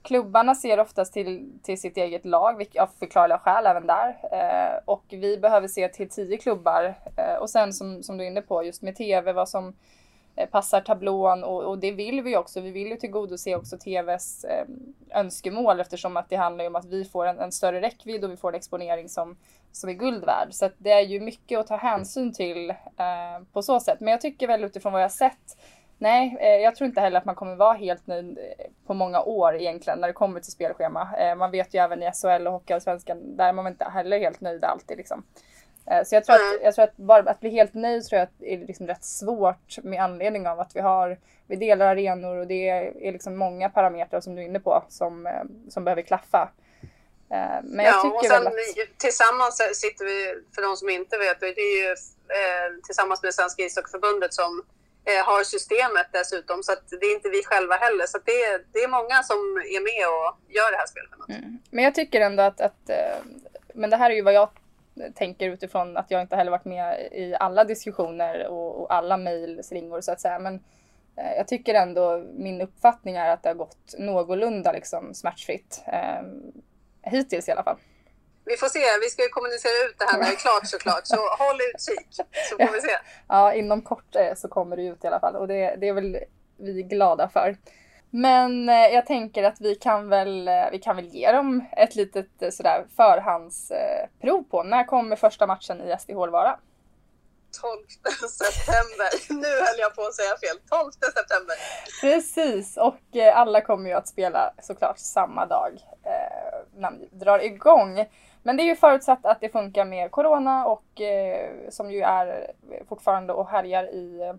klubbarna 0.02 0.56
ser 0.56 0.80
oftast 0.80 1.14
till, 1.14 1.60
till 1.64 1.80
sitt 1.80 1.98
eget 1.98 2.26
lag, 2.26 2.66
av 2.80 2.90
förklarliga 3.00 3.40
skäl 3.40 3.66
även 3.66 3.88
där. 3.88 4.18
Eh, 4.32 4.80
och 4.86 5.04
vi 5.10 5.38
behöver 5.38 5.68
se 5.68 5.88
till 5.88 6.10
tio 6.10 6.38
klubbar. 6.38 6.96
Eh, 7.18 7.36
och 7.36 7.50
sen 7.50 7.74
som, 7.74 8.04
som 8.04 8.18
du 8.18 8.24
är 8.24 8.28
inne 8.28 8.42
på, 8.42 8.64
just 8.64 8.82
med 8.82 8.96
tv, 8.96 9.34
vad 9.34 9.50
som 9.50 9.68
Eh, 9.68 9.74
Eh, 10.38 10.50
passar 10.50 10.82
tablån 10.82 11.44
och, 11.44 11.64
och, 11.64 11.78
det 11.78 11.92
vill 11.92 12.22
vi 12.22 12.38
också. 12.38 12.62
Vi 12.62 12.72
vill 12.72 12.88
ju 12.88 12.96
tillgodose 12.96 13.56
också 13.56 13.78
TVs 13.78 14.44
eh, 14.44 14.66
önskemål 15.12 15.80
eftersom 15.80 16.18
att 16.18 16.30
det 16.30 16.36
handlar 16.36 16.68
om 16.68 16.76
att 16.76 16.86
vi 16.86 17.06
får 17.06 17.26
en, 17.26 17.40
en, 17.40 17.52
större 17.52 17.82
räckvidd 17.82 18.24
och 18.24 18.32
vi 18.32 18.38
får 18.38 18.50
en 18.50 18.56
exponering 18.56 19.10
som, 19.10 19.38
som 19.72 19.90
är 19.90 19.94
guld 19.94 20.26
värd. 20.26 20.48
Så 20.52 20.70
det 20.78 20.92
är 20.92 21.02
ju 21.02 21.20
mycket 21.20 21.60
att 21.60 21.68
ta 21.68 21.78
hänsyn 21.78 22.34
till 22.34 22.70
eh, 22.70 23.44
på 23.54 23.62
så 23.62 23.80
sätt. 23.80 24.00
Men 24.00 24.12
jag 24.12 24.22
tycker 24.22 24.48
väl 24.48 24.64
utifrån 24.64 24.94
vad 24.94 25.04
jag 25.04 25.12
sett 25.12 25.58
Nej, 26.00 26.38
eh, 26.40 26.64
jag 26.64 26.76
tror 26.76 26.86
inte 26.86 27.02
heller 27.02 27.18
att 27.18 27.26
man 27.26 27.36
kommer 27.36 27.56
vara 27.56 27.74
helt 27.74 28.08
nöjd 28.08 28.38
eh, 28.38 28.66
på 28.88 28.94
många 28.94 29.22
år 29.22 29.56
egentligen 29.56 30.00
när 30.00 30.08
det 30.08 30.14
kommer 30.14 30.40
till 30.40 30.52
spelschema. 30.52 31.10
Eh, 31.18 31.36
man 31.36 31.52
vet 31.52 31.74
ju 31.74 31.80
även 31.80 32.04
i 32.04 32.12
SHL 32.12 32.48
och 32.48 32.54
Hockeyallsvenskan, 32.54 33.38
där 33.38 33.48
är 33.48 33.54
man 33.54 33.68
inte 33.68 33.86
heller 33.86 34.20
helt 34.20 34.42
nöjd 34.42 34.64
alltid 34.64 34.98
liksom. 34.98 35.24
Eh, 35.92 36.04
så 36.04 36.16
jag 36.16 36.26
tror, 36.26 36.36
att, 36.36 36.64
jag 36.64 36.76
tror 36.76 36.86
att 36.86 36.98
bara 36.98 37.32
att 37.32 37.40
bli 37.40 37.50
helt 37.50 37.74
nöjd 37.74 38.06
tror 38.06 38.20
jag 38.20 38.30
är 38.52 38.58
liksom 38.58 38.88
rätt 38.88 39.04
svårt 39.04 39.84
med 39.84 40.04
anledning 40.04 40.48
av 40.48 40.60
att 40.60 40.76
vi 40.76 40.80
har, 40.80 41.20
vi 41.48 41.56
delar 41.56 41.86
arenor 41.88 42.38
och 42.38 42.48
det 42.48 42.70
är 42.70 43.12
liksom 43.12 43.38
många 43.38 43.70
parametrar 43.70 44.22
som 44.22 44.36
du 44.36 44.42
är 44.42 44.46
inne 44.46 44.60
på 44.60 44.84
som, 44.90 45.28
eh, 45.28 45.44
som 45.70 45.84
behöver 45.84 46.02
klaffa. 46.02 46.52
Eh, 47.32 47.64
men 47.64 47.86
jag 47.86 47.94
ja, 47.94 48.02
tycker 48.02 48.16
och 48.16 48.26
sen 48.26 48.48
att... 48.48 48.54
tillsammans 48.98 49.62
sitter 49.74 50.06
vi, 50.06 50.34
för 50.56 50.62
de 50.62 50.78
som 50.78 50.90
inte 50.90 51.18
vet, 51.18 51.40
det 51.40 51.48
är 51.48 51.90
ju 51.90 51.96
tillsammans 52.86 53.24
med 53.24 53.34
Svenska 53.34 53.64
ishockeyförbundet 53.64 54.34
som 54.34 54.64
har 55.26 55.44
systemet 55.44 56.08
dessutom. 56.12 56.64
Så 56.64 56.72
att 56.72 56.90
det 56.90 57.06
är 57.06 57.16
inte 57.16 57.30
vi 57.30 57.44
själva 57.44 57.76
heller. 57.76 58.06
Så 58.06 58.18
det, 58.26 58.44
är, 58.44 58.62
det 58.74 58.80
är 58.80 58.88
många 58.88 59.24
som 59.24 59.38
är 59.76 59.82
med 59.90 60.08
och 60.08 60.54
gör 60.56 60.72
det 60.72 60.78
här 60.78 60.88
spelet. 60.88 61.12
Mm. 61.30 61.60
Men 61.72 61.84
jag 61.84 61.96
tycker 61.96 62.22
ändå 62.22 62.44
att, 62.44 62.62
att, 62.62 62.90
men 63.74 63.90
det 63.90 63.98
här 63.98 64.10
är 64.10 64.16
ju 64.16 64.22
vad 64.22 64.34
jag 64.34 64.50
tänker 65.16 65.50
utifrån 65.50 65.98
att 65.98 66.12
jag 66.12 66.22
inte 66.22 66.36
heller 66.36 66.52
varit 66.52 66.66
med 66.66 67.10
i 67.12 67.36
alla 67.40 67.64
diskussioner 67.64 68.48
och, 68.48 68.82
och 68.82 68.94
alla 68.94 69.18
mejlslingor 69.18 70.02
så 70.02 70.12
att 70.12 70.22
säga. 70.22 70.40
Men 70.40 70.56
eh, 71.18 71.34
jag 71.38 71.48
tycker 71.48 71.74
ändå 71.74 72.24
min 72.34 72.62
uppfattning 72.62 73.16
är 73.16 73.30
att 73.30 73.44
det 73.44 73.50
har 73.50 73.56
gått 73.56 73.96
någorlunda 73.98 74.72
liksom 74.72 75.14
smärtfritt. 75.14 75.84
Eh, 75.88 76.22
hittills 77.02 77.48
i 77.48 77.52
alla 77.52 77.64
fall. 77.64 77.78
Vi 78.46 78.58
får 78.58 78.68
se, 78.68 78.80
vi 79.02 79.10
ska 79.10 79.24
ju 79.24 79.30
kommunicera 79.30 79.90
ut 79.90 80.00
det 80.00 80.06
här 80.06 80.18
när 80.18 80.26
det 80.26 80.32
är 80.32 80.36
klart 80.36 80.68
såklart. 80.68 81.08
Så 81.08 81.16
håll 81.16 81.60
utkik 81.74 82.08
så 82.10 82.24
får 82.68 82.74
vi 82.74 82.82
se. 82.82 82.98
Ja, 83.28 83.54
inom 83.54 83.82
kort 83.82 84.16
eh, 84.16 84.36
så 84.36 84.48
kommer 84.48 84.78
det 84.78 84.84
ut 84.84 85.04
i 85.04 85.08
alla 85.08 85.20
fall 85.20 85.36
och 85.36 85.48
det, 85.48 85.76
det 85.76 85.88
är 85.88 85.94
väl 85.94 86.18
vi 86.58 86.84
glada 86.84 87.30
för. 87.30 87.58
Men 88.10 88.70
eh, 88.70 88.76
jag 88.76 89.06
tänker 89.06 89.44
att 89.44 89.62
vi 89.62 89.76
kan 89.76 90.10
väl, 90.10 90.48
eh, 90.48 90.54
vi 90.72 90.80
kan 90.80 90.96
väl 90.96 91.06
ge 91.06 91.32
dem 91.32 91.66
ett 91.72 91.96
litet 91.96 92.42
eh, 92.42 92.50
sådär 92.50 92.86
förhandsprov 92.96 94.44
på. 94.44 94.64
När 94.64 94.84
kommer 94.84 95.16
första 95.16 95.48
matchen 95.48 95.82
i 95.82 95.96
SDH 96.00 96.16
vara? 96.16 96.60
12 97.62 97.78
september. 98.30 99.34
Nu 99.42 99.48
höll 99.48 99.80
jag 99.80 99.96
på 99.96 100.02
att 100.02 100.14
säga 100.14 100.30
fel. 100.30 100.58
12 100.70 100.92
september. 100.92 101.56
Precis, 102.02 102.78
och 102.78 103.34
alla 103.34 103.62
kommer 103.62 103.90
ju 103.90 103.96
att 103.96 104.08
spela 104.08 104.54
såklart 104.62 104.98
samma 104.98 105.46
dag 105.46 105.72
när 106.76 106.92
vi 106.92 107.10
drar 107.12 107.40
igång. 107.40 108.06
Men 108.44 108.58
det 108.58 108.64
är 108.64 108.66
ju 108.66 108.76
förutsatt 108.76 109.26
att 109.26 109.42
det 109.42 109.50
funkar 109.50 109.86
med 109.86 110.12
Corona 110.12 110.66
och 110.66 111.02
som 111.70 111.92
ju 111.92 112.02
är 112.02 112.52
fortfarande 112.90 113.34
och 113.34 113.50
härjar 113.50 113.84
i, 113.84 114.34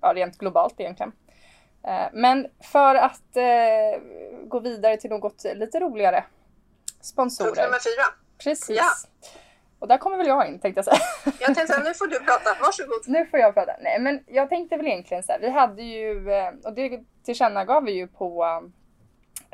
ja, 0.00 0.14
rent 0.14 0.38
globalt 0.38 0.80
egentligen. 0.80 1.12
Eh, 1.86 2.06
men 2.12 2.46
för 2.60 2.94
att 2.94 3.36
eh, 3.36 4.02
gå 4.44 4.60
vidare 4.60 4.96
till 4.96 5.10
något 5.10 5.44
lite 5.54 5.80
roligare. 5.80 6.24
Sponsorer. 7.00 7.46
Punkt 7.48 7.60
nummer 7.62 7.78
fyra. 7.78 8.04
Precis. 8.38 8.76
Ja. 8.76 8.90
Och 9.78 9.88
där 9.88 9.98
kommer 9.98 10.16
väl 10.16 10.26
jag 10.26 10.48
in 10.48 10.58
tänkte 10.58 10.78
jag 10.78 10.84
säga. 10.84 10.98
Jag 11.40 11.54
tänkte 11.54 11.82
nu 11.84 11.94
får 11.94 12.06
du 12.06 12.18
prata, 12.18 12.56
varsågod. 12.60 13.02
Nu 13.06 13.26
får 13.26 13.40
jag 13.40 13.54
prata. 13.54 13.72
Nej 13.80 13.98
men 14.00 14.24
jag 14.26 14.48
tänkte 14.48 14.76
väl 14.76 14.86
egentligen 14.86 15.22
så 15.22 15.32
här, 15.32 15.38
vi 15.40 15.50
hade 15.50 15.82
ju, 15.82 16.32
eh, 16.32 16.52
och 16.64 16.74
det 16.74 17.00
tillkännagav 17.24 17.84
vi 17.84 17.92
ju 17.92 18.06
på 18.06 18.62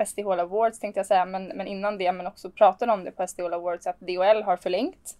SDH 0.06 0.28
Awards 0.28 0.78
tänkte 0.78 0.98
jag 0.98 1.06
säga, 1.06 1.24
men, 1.24 1.46
men 1.46 1.66
innan 1.66 1.98
det, 1.98 2.12
men 2.12 2.26
också 2.26 2.50
pratade 2.50 2.92
om 2.92 3.04
det 3.04 3.10
på 3.10 3.26
SDH 3.26 3.44
Awards 3.44 3.86
att 3.86 4.00
DHL 4.00 4.42
har 4.42 4.56
förlängt, 4.56 5.16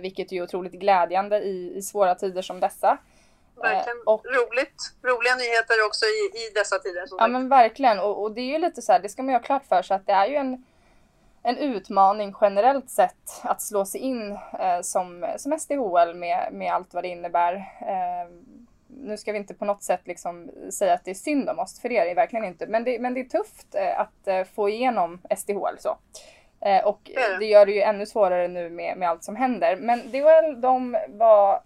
vilket 0.00 0.32
är 0.32 0.42
otroligt 0.42 0.72
glädjande 0.72 1.38
i, 1.38 1.76
i 1.76 1.82
svåra 1.82 2.14
tider 2.14 2.42
som 2.42 2.60
dessa. 2.60 2.98
Verkligen 3.62 3.98
eh, 3.98 4.12
och, 4.12 4.24
roligt. 4.26 4.92
Roliga 5.02 5.34
nyheter 5.34 5.86
också 5.86 6.04
i, 6.04 6.38
i 6.38 6.50
dessa 6.54 6.78
tider. 6.78 7.04
ja 7.18 7.28
men 7.28 7.48
verkligen 7.48 7.98
och, 8.00 8.22
och, 8.22 8.32
det 8.32 8.40
är 8.40 8.52
ju 8.52 8.58
lite 8.58 8.82
så 8.82 8.92
här, 8.92 9.00
det 9.00 9.08
ska 9.08 9.22
man 9.22 9.32
ju 9.32 9.38
ha 9.38 9.42
klart 9.42 9.64
för 9.64 9.82
sig 9.82 9.94
att 9.96 10.06
det 10.06 10.12
är 10.12 10.26
ju 10.26 10.36
en, 10.36 10.64
en 11.42 11.56
utmaning 11.56 12.34
generellt 12.40 12.90
sett 12.90 13.40
att 13.42 13.62
slå 13.62 13.84
sig 13.84 14.00
in 14.00 14.38
eh, 14.60 14.80
som, 14.82 15.34
som 15.36 15.58
SDHL 15.58 16.14
med, 16.14 16.48
med 16.52 16.72
allt 16.72 16.94
vad 16.94 17.04
det 17.04 17.08
innebär. 17.08 17.54
Eh, 17.80 18.30
nu 18.86 19.16
ska 19.16 19.32
vi 19.32 19.38
inte 19.38 19.54
på 19.54 19.64
något 19.64 19.82
sätt 19.82 20.00
liksom 20.04 20.50
säga 20.72 20.94
att 20.94 21.04
det 21.04 21.10
är 21.10 21.14
synd 21.14 21.48
om 21.48 21.58
oss, 21.58 21.80
för 21.80 21.88
det 21.88 21.98
är 21.98 22.06
det 22.06 22.14
verkligen 22.14 22.44
inte. 22.44 22.66
Men 22.66 22.84
det, 22.84 22.98
men 22.98 23.14
det 23.14 23.20
är 23.20 23.24
tufft 23.24 23.74
eh, 23.74 24.00
att 24.00 24.26
eh, 24.26 24.44
få 24.44 24.68
igenom 24.68 25.20
SDHL 25.36 25.78
så. 25.78 25.98
Och 26.84 27.10
mm. 27.10 27.38
det 27.38 27.46
gör 27.46 27.66
det 27.66 27.72
ju 27.72 27.80
ännu 27.80 28.06
svårare 28.06 28.48
nu 28.48 28.70
med, 28.70 28.96
med 28.96 29.08
allt 29.08 29.24
som 29.24 29.36
händer. 29.36 29.76
Men 29.76 29.98
DHL 30.10 30.60
de 30.60 30.98
var 31.08 31.62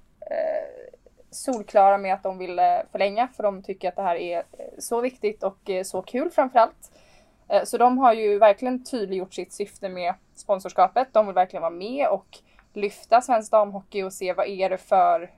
solklara 1.35 1.99
med 1.99 2.15
att 2.15 2.23
de 2.23 2.39
vill 2.39 2.61
förlänga 2.93 3.29
för 3.37 3.43
de 3.43 3.63
tycker 3.63 3.89
att 3.89 3.97
det 3.97 4.03
här 4.03 4.17
är 4.17 4.39
eh, 4.39 4.45
så 4.79 5.01
viktigt 5.01 5.43
och 5.43 5.71
eh, 5.71 5.83
så 5.83 6.03
kul 6.03 6.31
framförallt. 6.31 6.93
Eh, 7.49 7.65
så 7.65 7.79
de 7.79 7.99
har 7.99 8.13
ju 8.13 8.39
verkligen 8.39 8.85
tydliggjort 8.85 9.35
sitt 9.35 9.53
syfte 9.53 9.89
med 9.89 10.15
sponsorskapet. 10.35 11.09
De 11.13 11.27
vill 11.27 11.35
verkligen 11.35 11.63
vara 11.63 11.71
med 11.71 12.09
och 12.09 12.39
lyfta 12.73 13.21
svensk 13.21 13.51
damhockey 13.51 14.03
och 14.03 14.13
se 14.13 14.33
vad 14.33 14.47
är 14.47 14.71
det 14.71 14.79
för 14.79 15.31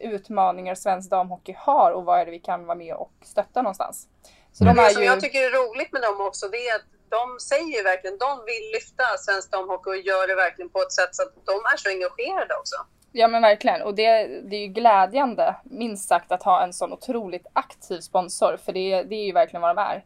utmaningar 0.00 0.74
svensk 0.74 1.10
damhockey 1.10 1.54
har 1.58 1.90
och 1.90 2.04
vad 2.04 2.20
är 2.20 2.24
det 2.24 2.30
vi 2.30 2.38
kan 2.38 2.66
vara 2.66 2.78
med 2.78 2.94
och 2.94 3.12
stötta 3.22 3.62
någonstans. 3.62 4.08
Så 4.52 4.64
de 4.64 4.78
är 4.78 4.88
ju... 4.88 4.94
som 4.94 5.02
jag 5.02 5.20
tycker 5.20 5.38
är 5.38 5.50
roligt 5.50 5.92
med 5.92 6.02
dem 6.02 6.20
också 6.20 6.48
det 6.48 6.68
är 6.68 6.76
att 6.76 6.94
de 7.08 7.40
säger 7.40 7.76
ju 7.76 7.82
verkligen, 7.82 8.18
de 8.18 8.44
vill 8.50 8.66
lyfta 8.76 9.04
svensk 9.18 9.50
damhockey 9.50 9.90
och 9.90 9.96
gör 9.96 10.28
det 10.28 10.34
verkligen 10.34 10.70
på 10.70 10.80
ett 10.82 10.92
sätt 10.92 11.14
så 11.16 11.22
att 11.22 11.34
de 11.52 11.56
är 11.72 11.76
så 11.76 11.88
engagerade 11.88 12.54
också. 12.60 12.76
Ja 13.16 13.28
men 13.28 13.42
verkligen 13.42 13.82
och 13.82 13.94
det, 13.94 14.26
det 14.26 14.56
är 14.56 14.60
ju 14.60 14.66
glädjande 14.66 15.56
minst 15.64 16.08
sagt 16.08 16.32
att 16.32 16.42
ha 16.42 16.62
en 16.62 16.72
sån 16.72 16.92
otroligt 16.92 17.46
aktiv 17.52 18.00
sponsor 18.00 18.56
för 18.56 18.72
det, 18.72 19.02
det 19.02 19.14
är 19.14 19.24
ju 19.26 19.32
verkligen 19.32 19.62
vad 19.62 19.76
de 19.76 19.82
är. 19.82 20.04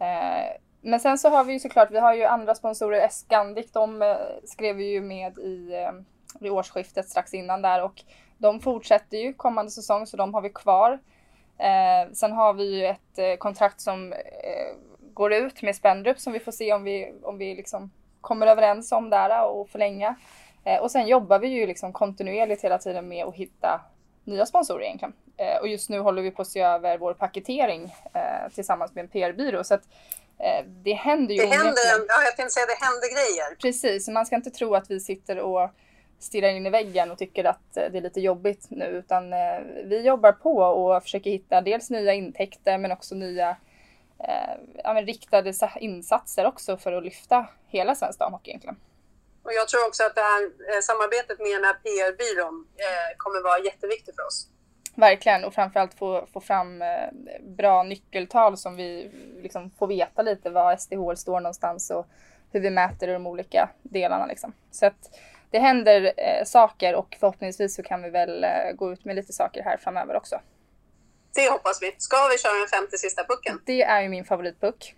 Eh, 0.00 0.56
men 0.80 1.00
sen 1.00 1.18
så 1.18 1.28
har 1.28 1.44
vi 1.44 1.52
ju 1.52 1.58
såklart, 1.58 1.90
vi 1.90 1.98
har 1.98 2.14
ju 2.14 2.24
andra 2.24 2.54
sponsorer, 2.54 3.08
Scandic, 3.08 3.72
de 3.72 4.02
eh, 4.02 4.16
skrev 4.44 4.76
vi 4.76 4.84
ju 4.84 5.00
med 5.00 5.38
i, 5.38 5.72
eh, 5.74 6.46
i 6.46 6.50
årsskiftet 6.50 7.08
strax 7.08 7.34
innan 7.34 7.62
där 7.62 7.82
och 7.82 8.02
de 8.38 8.60
fortsätter 8.60 9.16
ju 9.18 9.34
kommande 9.34 9.70
säsong 9.70 10.06
så 10.06 10.16
de 10.16 10.34
har 10.34 10.40
vi 10.40 10.50
kvar. 10.50 10.98
Eh, 11.58 12.12
sen 12.12 12.32
har 12.32 12.52
vi 12.52 12.78
ju 12.78 12.86
ett 12.86 13.18
eh, 13.18 13.36
kontrakt 13.38 13.80
som 13.80 14.12
eh, 14.12 14.76
går 15.14 15.32
ut 15.32 15.62
med 15.62 15.76
Spendrup 15.76 16.18
som 16.18 16.32
vi 16.32 16.40
får 16.40 16.52
se 16.52 16.72
om 16.72 16.84
vi, 16.84 17.14
om 17.22 17.38
vi 17.38 17.54
liksom 17.54 17.90
kommer 18.20 18.46
överens 18.46 18.92
om 18.92 19.10
där 19.10 19.30
eh, 19.30 19.42
och 19.42 19.68
förlänga. 19.68 20.16
Eh, 20.64 20.80
och 20.80 20.90
sen 20.90 21.06
jobbar 21.06 21.38
vi 21.38 21.48
ju 21.48 21.66
liksom 21.66 21.92
kontinuerligt 21.92 22.64
hela 22.64 22.78
tiden 22.78 23.08
med 23.08 23.26
att 23.26 23.34
hitta 23.34 23.80
nya 24.24 24.46
sponsorer 24.46 24.82
egentligen. 24.82 25.14
Eh, 25.36 25.56
och 25.60 25.68
just 25.68 25.90
nu 25.90 25.98
håller 25.98 26.22
vi 26.22 26.30
på 26.30 26.42
att 26.42 26.48
se 26.48 26.60
över 26.60 26.98
vår 26.98 27.14
paketering 27.14 27.94
eh, 28.14 28.52
tillsammans 28.54 28.94
med 28.94 29.02
en 29.02 29.08
PR-byrå. 29.08 29.64
Så 29.64 29.74
att 29.74 29.82
det 30.66 30.92
händer 30.92 31.34
ju 31.34 31.40
Det 31.40 31.46
händer, 31.46 31.82
ja, 32.08 32.24
jag 32.24 32.36
tänkte 32.36 32.50
säga 32.50 32.66
det 32.66 32.84
händer 32.84 33.08
grejer. 33.08 33.56
Precis, 33.60 34.08
man 34.08 34.26
ska 34.26 34.36
inte 34.36 34.50
tro 34.50 34.74
att 34.74 34.90
vi 34.90 35.00
sitter 35.00 35.38
och 35.38 35.70
stirrar 36.18 36.48
in 36.48 36.66
i 36.66 36.70
väggen 36.70 37.10
och 37.10 37.18
tycker 37.18 37.44
att 37.44 37.74
det 37.74 37.96
är 37.96 38.00
lite 38.00 38.20
jobbigt 38.20 38.66
nu 38.68 38.84
utan 38.84 39.30
vi 39.84 40.02
jobbar 40.06 40.32
på 40.32 40.56
och 40.56 41.02
försöker 41.02 41.30
hitta 41.30 41.60
dels 41.60 41.90
nya 41.90 42.12
intäkter 42.12 42.78
men 42.78 42.92
också 42.92 43.14
nya 43.14 43.56
men 44.84 45.06
riktade 45.06 45.52
insatser 45.80 46.46
också 46.46 46.76
för 46.76 46.92
att 46.92 47.04
lyfta 47.04 47.46
hela 47.68 47.94
svensk 47.94 48.18
damhockey 48.18 48.50
egentligen. 48.50 48.76
Och 49.42 49.52
jag 49.52 49.68
tror 49.68 49.86
också 49.88 50.02
att 50.04 50.14
det 50.14 50.20
här 50.20 50.42
eh, 50.44 50.80
samarbetet 50.82 51.38
med 51.38 51.50
den 51.50 51.64
här 51.64 51.74
PR-byrån 51.74 52.66
eh, 52.76 53.16
kommer 53.16 53.40
vara 53.42 53.58
jätteviktigt 53.58 54.16
för 54.16 54.26
oss. 54.26 54.48
Verkligen 54.94 55.44
och 55.44 55.54
framförallt 55.54 55.94
få, 55.94 56.26
få 56.32 56.40
fram 56.40 56.82
eh, 56.82 57.08
bra 57.40 57.82
nyckeltal 57.82 58.56
som 58.56 58.76
vi 58.76 59.10
liksom 59.42 59.70
får 59.78 59.86
veta 59.86 60.22
lite 60.22 60.50
var 60.50 60.76
SDH 60.76 61.14
står 61.16 61.40
någonstans 61.40 61.90
och 61.90 62.06
hur 62.52 62.60
vi 62.60 62.70
mäter 62.70 63.06
de 63.06 63.26
olika 63.26 63.70
delarna. 63.82 64.26
Liksom. 64.26 64.52
Så 64.70 64.86
att 64.86 65.18
det 65.50 65.58
händer 65.58 66.12
eh, 66.16 66.44
saker 66.44 66.94
och 66.94 67.16
förhoppningsvis 67.20 67.74
så 67.74 67.82
kan 67.82 68.02
vi 68.02 68.10
väl 68.10 68.44
eh, 68.44 68.72
gå 68.74 68.92
ut 68.92 69.04
med 69.04 69.16
lite 69.16 69.32
saker 69.32 69.62
här 69.62 69.76
framöver 69.76 70.16
också. 70.16 70.40
Det 71.34 71.50
hoppas 71.50 71.82
vi. 71.82 71.94
Ska 71.98 72.16
vi 72.32 72.38
köra 72.38 72.58
den 72.58 72.68
femte 72.68 72.98
sista 72.98 73.24
pucken? 73.24 73.60
Det 73.66 73.82
är 73.82 74.02
ju 74.02 74.08
min 74.08 74.24
favoritpuck. 74.24 74.94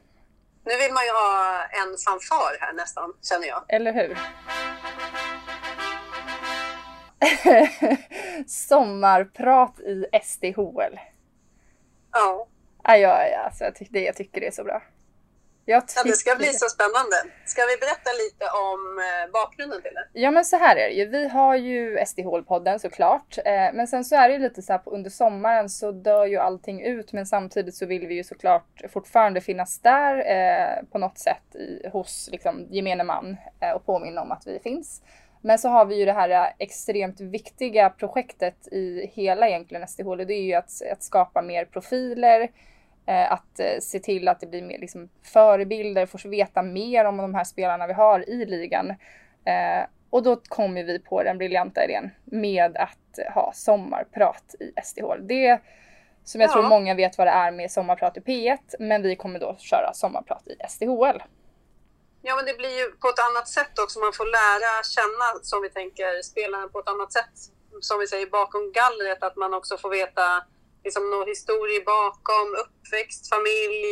Nu 0.66 0.76
vill 0.76 0.92
man 0.92 1.04
ju 1.04 1.10
ha 1.10 1.62
en 1.72 1.96
fanfar 2.06 2.56
här 2.60 2.72
nästan, 2.72 3.12
känner 3.22 3.46
jag. 3.46 3.64
Eller 3.68 3.92
hur? 3.92 4.18
Sommarprat 8.46 9.80
i 9.80 10.06
SDHL. 10.22 11.00
Ja. 12.12 12.46
Ja, 12.82 12.96
ja, 12.96 13.38
alltså, 13.44 13.64
jag, 13.64 13.74
tycker, 13.74 14.00
jag 14.00 14.16
tycker 14.16 14.40
det 14.40 14.46
är 14.46 14.50
så 14.50 14.64
bra. 14.64 14.82
Ja, 15.66 15.82
det 16.04 16.12
ska 16.12 16.34
bli 16.36 16.46
så 16.46 16.68
spännande. 16.68 17.16
Ska 17.44 17.62
vi 17.62 17.76
berätta 17.76 18.10
lite 18.12 18.44
om 18.44 18.98
eh, 18.98 19.32
bakgrunden 19.32 19.82
till 19.82 19.90
det? 19.94 20.20
Ja, 20.20 20.30
men 20.30 20.44
så 20.44 20.56
här 20.56 20.76
är 20.76 20.88
det 20.88 20.94
ju. 20.94 21.06
Vi 21.06 21.28
har 21.28 21.56
ju 21.56 21.98
SDH-podden 21.98 22.78
såklart, 22.78 23.38
eh, 23.44 23.72
men 23.72 23.86
sen 23.86 24.04
så 24.04 24.16
är 24.16 24.28
det 24.28 24.34
ju 24.34 24.40
lite 24.40 24.62
så 24.62 24.72
här 24.72 24.82
under 24.84 25.10
sommaren 25.10 25.68
så 25.68 25.92
dör 25.92 26.26
ju 26.26 26.36
allting 26.36 26.82
ut, 26.82 27.12
men 27.12 27.26
samtidigt 27.26 27.74
så 27.74 27.86
vill 27.86 28.06
vi 28.06 28.14
ju 28.14 28.24
såklart 28.24 28.82
fortfarande 28.92 29.40
finnas 29.40 29.78
där 29.78 30.16
eh, 30.16 30.84
på 30.92 30.98
något 30.98 31.18
sätt 31.18 31.54
i, 31.54 31.88
hos 31.88 32.28
liksom, 32.32 32.66
gemene 32.70 33.04
man 33.04 33.36
och 33.74 33.86
påminna 33.86 34.22
om 34.22 34.32
att 34.32 34.46
vi 34.46 34.58
finns. 34.58 35.02
Men 35.40 35.58
så 35.58 35.68
har 35.68 35.84
vi 35.84 35.96
ju 35.98 36.04
det 36.04 36.12
här 36.12 36.52
extremt 36.58 37.20
viktiga 37.20 37.90
projektet 37.90 38.68
i 38.72 39.10
hela 39.14 39.48
egentligen 39.48 39.88
SDH, 39.88 40.16
det 40.16 40.34
är 40.34 40.42
ju 40.42 40.54
att, 40.54 40.70
att 40.92 41.02
skapa 41.02 41.42
mer 41.42 41.64
profiler, 41.64 42.48
att 43.06 43.60
eh, 43.60 43.80
se 43.80 44.00
till 44.00 44.28
att 44.28 44.40
det 44.40 44.46
blir 44.46 44.62
mer 44.62 44.78
liksom, 44.78 45.08
förebilder, 45.22 46.06
får 46.06 46.28
veta 46.28 46.62
mer 46.62 47.04
om 47.04 47.16
de 47.16 47.34
här 47.34 47.44
spelarna 47.44 47.86
vi 47.86 47.92
har 47.92 48.28
i 48.28 48.46
ligan. 48.46 48.90
Eh, 49.44 49.86
och 50.10 50.22
då 50.22 50.36
kommer 50.36 50.84
vi 50.84 50.98
på 50.98 51.22
den 51.22 51.38
briljanta 51.38 51.84
idén 51.84 52.10
med 52.24 52.76
att 52.76 53.34
ha 53.34 53.52
sommarprat 53.54 54.54
i 54.60 54.72
SDH. 54.84 55.14
Det 55.20 55.60
som 56.24 56.40
jag 56.40 56.48
ja. 56.48 56.52
tror 56.52 56.62
många 56.62 56.94
vet 56.94 57.18
vad 57.18 57.26
det 57.26 57.30
är 57.30 57.50
med 57.50 57.70
sommarprat 57.70 58.16
i 58.16 58.20
P1, 58.20 58.58
men 58.78 59.02
vi 59.02 59.16
kommer 59.16 59.40
då 59.40 59.56
köra 59.58 59.94
sommarprat 59.94 60.48
i 60.48 60.56
SDHL. 60.68 61.22
Ja, 62.22 62.36
men 62.36 62.44
det 62.44 62.54
blir 62.54 62.78
ju 62.80 62.86
på 62.90 63.08
ett 63.08 63.18
annat 63.28 63.48
sätt 63.48 63.78
också. 63.78 63.98
Man 64.00 64.12
får 64.12 64.28
lära 64.40 64.82
känna, 64.96 65.26
som 65.42 65.62
vi 65.62 65.70
tänker, 65.70 66.22
spelarna 66.22 66.68
på 66.68 66.78
ett 66.78 66.88
annat 66.88 67.12
sätt. 67.12 67.34
Som 67.80 67.98
vi 67.98 68.06
säger 68.06 68.26
bakom 68.26 68.72
gallret, 68.72 69.22
att 69.22 69.36
man 69.36 69.54
också 69.54 69.76
får 69.76 69.90
veta 69.90 70.44
liksom 70.84 71.10
någon 71.10 71.28
historia 71.28 71.80
bakom, 71.86 72.48
uppväxt, 72.64 73.28
familj, 73.34 73.86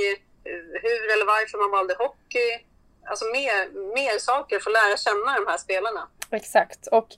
hur 0.85 1.03
eller 1.13 1.27
varför 1.27 1.59
man 1.59 1.71
valde 1.71 1.95
hockey. 1.99 2.51
Alltså 3.11 3.25
mer, 3.25 3.59
mer 3.95 4.19
saker, 4.19 4.59
få 4.61 4.71
lära 4.71 4.97
känna 4.97 5.35
de 5.41 5.47
här 5.51 5.59
spelarna. 5.59 6.09
Exakt. 6.31 6.87
Och 6.87 7.09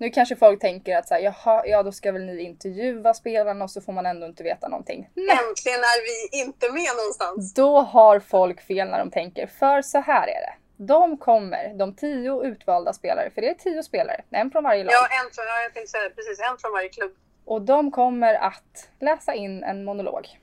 Nu 0.00 0.10
kanske 0.10 0.36
folk 0.36 0.60
tänker 0.60 0.96
att 0.96 1.08
så 1.08 1.14
här, 1.14 1.20
jaha, 1.20 1.66
ja 1.66 1.82
då 1.82 1.92
ska 1.92 2.12
väl 2.12 2.22
ni 2.24 2.42
intervjua 2.42 3.14
spelarna 3.14 3.64
och 3.64 3.70
så 3.70 3.80
får 3.80 3.92
man 3.92 4.06
ändå 4.06 4.26
inte 4.26 4.42
veta 4.42 4.68
någonting. 4.68 5.10
Nej, 5.14 5.38
Äntligen 5.48 5.80
är 5.80 6.02
vi 6.02 6.38
inte 6.42 6.72
med 6.72 6.96
någonstans. 6.96 7.54
då 7.54 7.80
har 7.80 8.20
folk 8.20 8.60
fel 8.60 8.88
när 8.88 8.98
de 8.98 9.10
tänker. 9.10 9.46
För 9.46 9.82
så 9.82 9.98
här 9.98 10.22
är 10.28 10.40
det. 10.40 10.54
De 10.76 11.16
kommer, 11.18 11.74
de 11.74 11.94
tio 11.96 12.42
utvalda 12.44 12.92
spelare, 12.92 13.30
för 13.34 13.40
det 13.40 13.48
är 13.48 13.54
tio 13.54 13.82
spelare, 13.82 14.22
en 14.30 14.50
från 14.50 14.64
varje 14.64 14.84
lag. 14.84 14.92
Ja, 14.92 15.06
en 15.06 15.30
från, 15.34 15.44
ja, 15.46 15.62
jag 15.62 15.74
tänkte 15.74 15.90
säga 15.90 16.10
precis, 16.10 16.40
en 16.40 16.58
från 16.58 16.72
varje 16.72 16.88
klubb. 16.88 17.14
Och 17.48 17.62
de 17.62 17.90
kommer 17.90 18.34
att 18.34 18.88
läsa 19.00 19.34
in 19.34 19.64
en 19.64 19.84
monolog. 19.84 20.38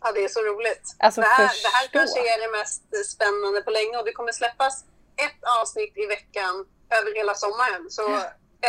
Ja, 0.00 0.12
det 0.12 0.24
är 0.24 0.28
så 0.28 0.40
roligt. 0.40 0.96
Alltså, 0.98 1.20
det, 1.20 1.26
här, 1.26 1.50
det 1.66 1.72
här 1.76 1.86
kanske 1.92 2.20
är 2.34 2.38
det 2.44 2.58
mest 2.58 2.82
spännande 3.12 3.62
på 3.62 3.70
länge 3.70 3.98
och 3.98 4.04
det 4.04 4.12
kommer 4.12 4.32
släppas 4.32 4.84
ett 5.26 5.40
avsnitt 5.60 5.98
i 5.98 6.06
veckan 6.06 6.54
över 6.98 7.14
hela 7.14 7.34
sommaren. 7.34 7.90
Så 7.90 8.02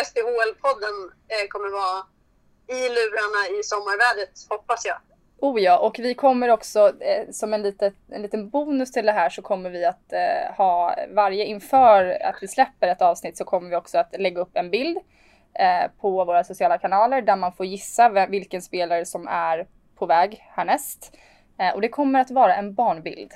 SDHL-podden 0.05 0.95
eh, 1.33 1.47
kommer 1.49 1.69
vara 1.69 1.97
i 2.67 2.89
lurarna 2.95 3.59
i 3.59 3.63
sommarvädret, 3.63 4.33
hoppas 4.49 4.85
jag. 4.85 4.97
Oh 5.39 5.61
ja, 5.61 5.77
och 5.77 5.99
vi 5.99 6.13
kommer 6.13 6.49
också 6.49 6.93
eh, 6.99 7.29
som 7.31 7.53
en, 7.53 7.61
litet, 7.61 7.95
en 8.11 8.21
liten 8.21 8.49
bonus 8.49 8.91
till 8.91 9.05
det 9.05 9.11
här 9.11 9.29
så 9.29 9.41
kommer 9.41 9.69
vi 9.69 9.85
att 9.85 10.13
eh, 10.13 10.55
ha 10.57 10.95
varje 11.09 11.45
inför 11.45 12.17
att 12.23 12.35
vi 12.41 12.47
släpper 12.47 12.87
ett 12.87 13.01
avsnitt 13.01 13.37
så 13.37 13.45
kommer 13.45 13.69
vi 13.69 13.75
också 13.75 13.97
att 13.97 14.15
lägga 14.19 14.41
upp 14.41 14.57
en 14.57 14.69
bild 14.69 14.97
eh, 15.59 15.91
på 16.01 16.25
våra 16.25 16.43
sociala 16.43 16.77
kanaler 16.77 17.21
där 17.21 17.35
man 17.35 17.53
får 17.53 17.65
gissa 17.65 18.25
vilken 18.29 18.61
spelare 18.61 19.05
som 19.05 19.27
är 19.27 19.67
på 19.95 20.05
väg 20.05 20.45
härnäst. 20.55 21.17
Eh, 21.59 21.73
och 21.75 21.81
det 21.81 21.89
kommer 21.89 22.19
att 22.21 22.31
vara 22.31 22.55
en 22.55 22.73
barnbild. 22.73 23.31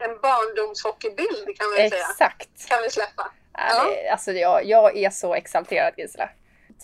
En 0.00 0.18
barndomshockeybild 0.22 1.46
kan 1.58 1.66
vi 1.76 1.90
säga. 1.90 2.00
Exakt! 2.10 2.68
Kan 2.68 2.78
vi 2.82 2.90
släppa. 2.90 3.30
Ja. 3.52 3.84
det- 3.90 4.08
Alltså 4.10 4.32
jag, 4.32 4.64
jag 4.64 4.96
är 4.96 5.10
så 5.10 5.34
exalterad 5.34 5.92
Gisela. 5.96 6.30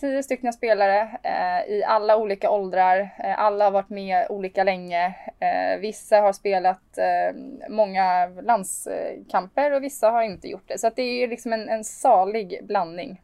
Tio 0.00 0.22
stycken 0.22 0.52
spelare 0.52 1.18
eh, 1.22 1.72
i 1.72 1.84
alla 1.86 2.16
olika 2.16 2.50
åldrar. 2.50 3.08
Eh, 3.18 3.38
alla 3.38 3.64
har 3.64 3.70
varit 3.70 3.88
med 3.90 4.26
olika 4.30 4.64
länge. 4.64 5.06
Eh, 5.40 5.80
vissa 5.80 6.20
har 6.20 6.32
spelat 6.32 6.98
många 7.68 8.26
landskamper 8.26 9.72
och 9.72 9.82
vissa 9.82 10.10
har 10.10 10.22
inte 10.22 10.48
gjort 10.48 10.68
det. 10.68 10.78
Så 10.78 10.90
det 10.96 11.02
är 11.02 11.28
liksom 11.28 11.52
en, 11.52 11.68
en 11.68 11.84
salig 11.84 12.60
blandning. 12.66 13.20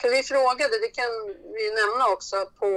För 0.00 0.08
vi 0.16 0.22
frågade, 0.22 0.74
det 0.84 0.92
kan 1.00 1.12
vi 1.56 1.64
nämna 1.80 2.04
också 2.14 2.36
på, 2.60 2.72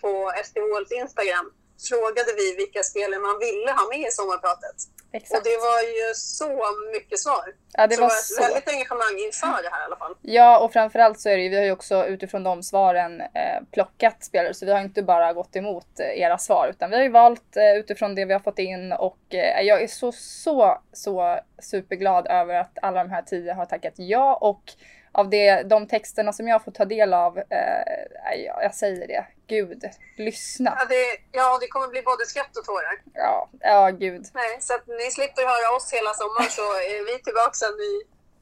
på 0.00 0.32
SDHLs 0.44 0.92
Instagram, 0.92 1.46
frågade 1.88 2.32
vi 2.40 2.46
vilka 2.56 2.82
spelare 2.82 3.20
man 3.20 3.38
ville 3.38 3.70
ha 3.78 3.84
med 3.92 4.08
i 4.08 4.10
sommarpratet. 4.10 4.76
Och 5.12 5.16
Exakt. 5.16 5.44
det 5.44 5.56
var 5.56 5.80
ju 5.80 6.14
så 6.14 6.48
mycket 6.92 7.18
svar. 7.18 7.44
Ja, 7.72 7.86
det 7.86 7.94
så 7.94 8.02
var 8.02 8.10
så. 8.10 8.42
väldigt 8.42 8.68
engagemang 8.68 9.18
inför 9.18 9.62
det 9.62 9.68
här 9.72 9.82
i 9.82 9.84
alla 9.84 9.96
fall. 9.96 10.14
Ja, 10.22 10.58
och 10.58 10.72
framförallt 10.72 11.20
så 11.20 11.28
är 11.28 11.36
det 11.36 11.42
ju, 11.42 11.48
vi 11.48 11.56
har 11.56 11.64
ju 11.64 11.72
också 11.72 12.06
utifrån 12.06 12.42
de 12.42 12.62
svaren 12.62 13.20
eh, 13.20 13.58
plockat 13.72 14.24
spelare, 14.24 14.54
så 14.54 14.66
vi 14.66 14.72
har 14.72 14.80
inte 14.80 15.02
bara 15.02 15.32
gått 15.32 15.56
emot 15.56 16.00
eh, 16.00 16.20
era 16.20 16.38
svar, 16.38 16.68
utan 16.68 16.90
vi 16.90 16.96
har 16.96 17.02
ju 17.02 17.08
valt 17.08 17.56
eh, 17.56 17.78
utifrån 17.78 18.14
det 18.14 18.24
vi 18.24 18.32
har 18.32 18.40
fått 18.40 18.58
in 18.58 18.92
och 18.92 19.34
eh, 19.34 19.60
jag 19.62 19.82
är 19.82 19.86
så, 19.86 20.12
så, 20.12 20.78
så 20.92 21.38
superglad 21.62 22.26
över 22.26 22.54
att 22.54 22.78
alla 22.82 23.04
de 23.04 23.10
här 23.10 23.22
tio 23.22 23.52
har 23.52 23.66
tackat 23.66 23.94
ja 23.96 24.34
och 24.34 24.62
av 25.12 25.30
det, 25.30 25.62
de 25.62 25.86
texterna 25.86 26.32
som 26.32 26.48
jag 26.48 26.64
fått 26.64 26.74
ta 26.74 26.84
del 26.84 27.14
av, 27.14 27.38
eh, 27.38 28.34
jag, 28.46 28.64
jag 28.64 28.74
säger 28.74 29.06
det, 29.08 29.26
gud, 29.46 29.84
lyssna. 30.16 30.76
Ja 30.78 30.84
det, 30.88 31.04
ja, 31.32 31.58
det 31.60 31.66
kommer 31.66 31.88
bli 31.88 32.02
både 32.02 32.26
skratt 32.26 32.56
och 32.56 32.64
tårar. 32.64 33.02
Ja, 33.14 33.48
ja 33.60 33.90
gud. 33.90 34.26
Nej, 34.34 34.56
så 34.60 34.74
att 34.74 34.86
ni 34.86 35.10
slipper 35.10 35.42
höra 35.42 35.76
oss 35.76 35.92
hela 35.92 36.14
sommaren 36.14 36.50
så 36.50 36.62
är 36.62 37.06
vi 37.06 37.22
tillbaka 37.22 37.52
sen 37.52 37.68
i 37.68 37.92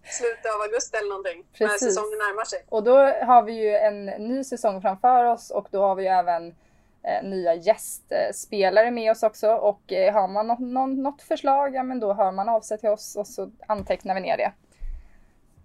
slutet 0.05 0.55
av 0.55 0.61
augusti 0.61 0.97
eller 0.97 1.09
någonting. 1.09 1.45
När 1.59 1.69
Precis. 1.69 1.89
säsongen 1.89 2.19
närmar 2.19 2.45
sig. 2.45 2.65
Och 2.69 2.83
då 2.83 2.97
har 3.31 3.43
vi 3.43 3.53
ju 3.53 3.77
en 3.77 4.07
ny 4.07 4.45
säsong 4.45 4.83
framför 4.83 5.25
oss 5.25 5.51
och 5.51 5.67
då 5.71 5.83
har 5.83 5.95
vi 5.95 6.03
ju 6.03 6.09
även 6.09 6.55
eh, 7.03 7.23
nya 7.23 7.55
gästspelare 7.55 8.91
med 8.91 9.11
oss 9.11 9.23
också. 9.23 9.49
Och 9.51 9.93
eh, 9.93 10.13
har 10.13 10.29
man 10.29 10.47
något, 10.47 10.99
något 10.99 11.23
förslag, 11.23 11.75
ja 11.75 11.83
men 11.83 12.01
då 12.01 12.13
hör 12.13 12.33
man 12.33 12.49
av 12.49 12.61
sig 12.61 12.79
till 12.79 12.89
oss 12.89 13.17
och 13.17 13.27
så 13.27 13.51
antecknar 13.67 14.15
vi 14.15 14.21
ner 14.21 14.37
det. 14.37 14.53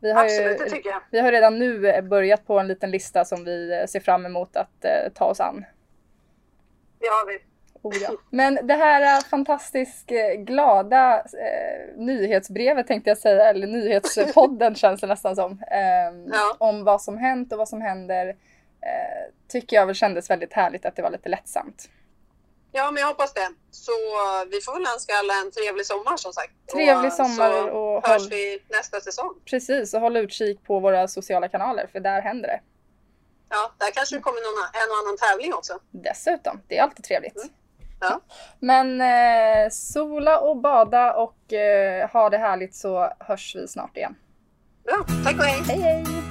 Vi 0.01 0.11
har, 0.11 0.23
Absolut, 0.23 0.57
det 0.57 0.63
ju, 0.63 0.69
tycker 0.69 0.89
jag. 0.89 1.01
vi 1.11 1.19
har 1.19 1.31
redan 1.31 1.59
nu 1.59 1.89
eh, 1.89 2.01
börjat 2.01 2.47
på 2.47 2.59
en 2.59 2.67
liten 2.67 2.91
lista 2.91 3.25
som 3.25 3.43
vi 3.45 3.79
eh, 3.81 3.85
ser 3.87 3.99
fram 3.99 4.25
emot 4.25 4.55
att 4.55 4.85
eh, 4.85 5.11
ta 5.13 5.25
oss 5.25 5.39
an. 5.39 5.65
Det 6.99 7.07
har 7.07 7.27
vi. 7.27 7.39
Oh 7.81 7.95
ja. 8.01 8.09
Men 8.29 8.59
det 8.67 8.73
här 8.73 9.17
eh, 9.17 9.23
fantastiskt 9.23 10.07
glada 10.37 11.17
eh, 11.17 11.97
nyhetsbrevet 11.97 12.87
tänkte 12.87 13.09
jag 13.09 13.17
säga, 13.17 13.49
eller 13.49 13.67
nyhetspodden 13.67 14.75
känns 14.81 15.01
det 15.01 15.07
nästan 15.07 15.35
som. 15.35 15.51
Eh, 15.51 16.31
Ja. 16.31 16.55
Om 16.59 16.83
vad 16.83 17.01
som 17.01 17.17
hänt 17.17 17.51
och 17.51 17.57
vad 17.57 17.69
som 17.69 17.81
händer. 17.81 18.27
Eh, 18.81 19.33
tycker 19.47 19.75
jag 19.75 19.85
väl 19.85 19.95
kändes 19.95 20.29
väldigt 20.29 20.53
härligt 20.53 20.85
att 20.85 20.95
det 20.95 21.01
var 21.01 21.09
lite 21.09 21.29
lättsamt. 21.29 21.89
Ja, 22.71 22.91
men 22.91 23.01
jag 23.01 23.07
hoppas 23.07 23.33
det. 23.33 23.49
Så 23.71 23.91
vi 24.51 24.61
får 24.61 24.73
väl 24.73 24.85
önska 24.93 25.13
alla 25.13 25.33
en 25.45 25.51
trevlig 25.51 25.85
sommar 25.85 26.17
som 26.17 26.33
sagt. 26.33 26.51
Trevlig 26.73 27.11
och, 27.11 27.13
sommar 27.13 27.51
så 27.51 27.69
och 27.95 28.07
hörs 28.07 28.21
håll- 28.21 28.29
vi 28.29 28.63
nästa 28.69 28.99
säsong. 29.01 29.33
Precis, 29.45 29.93
och 29.93 30.01
håll 30.01 30.17
utkik 30.17 30.63
på 30.63 30.79
våra 30.79 31.07
sociala 31.07 31.47
kanaler 31.47 31.87
för 31.91 31.99
där 31.99 32.21
händer 32.21 32.47
det. 32.47 32.59
Ja, 33.49 33.71
där 33.77 33.91
kanske 33.91 34.15
det 34.15 34.21
kommer 34.21 34.39
någon, 34.39 34.69
en 34.73 34.89
och 34.91 34.97
annan 34.97 35.17
tävling 35.17 35.53
också. 35.53 35.79
Dessutom, 35.91 36.61
det 36.67 36.77
är 36.77 36.83
alltid 36.83 37.05
trevligt. 37.05 37.51
Ja. 38.01 38.21
Men 38.59 39.01
eh, 39.01 39.69
sola 39.71 40.39
och 40.39 40.57
bada 40.57 41.13
och 41.13 41.53
eh, 41.53 42.09
ha 42.09 42.29
det 42.29 42.37
härligt 42.37 42.75
så 42.75 43.13
hörs 43.19 43.55
vi 43.55 43.67
snart 43.67 43.97
igen. 43.97 44.15
Bra, 44.83 45.05
tack 45.23 45.35
och 45.35 45.43
hej! 45.43 45.63
Hej 45.67 45.81
hej! 45.81 46.24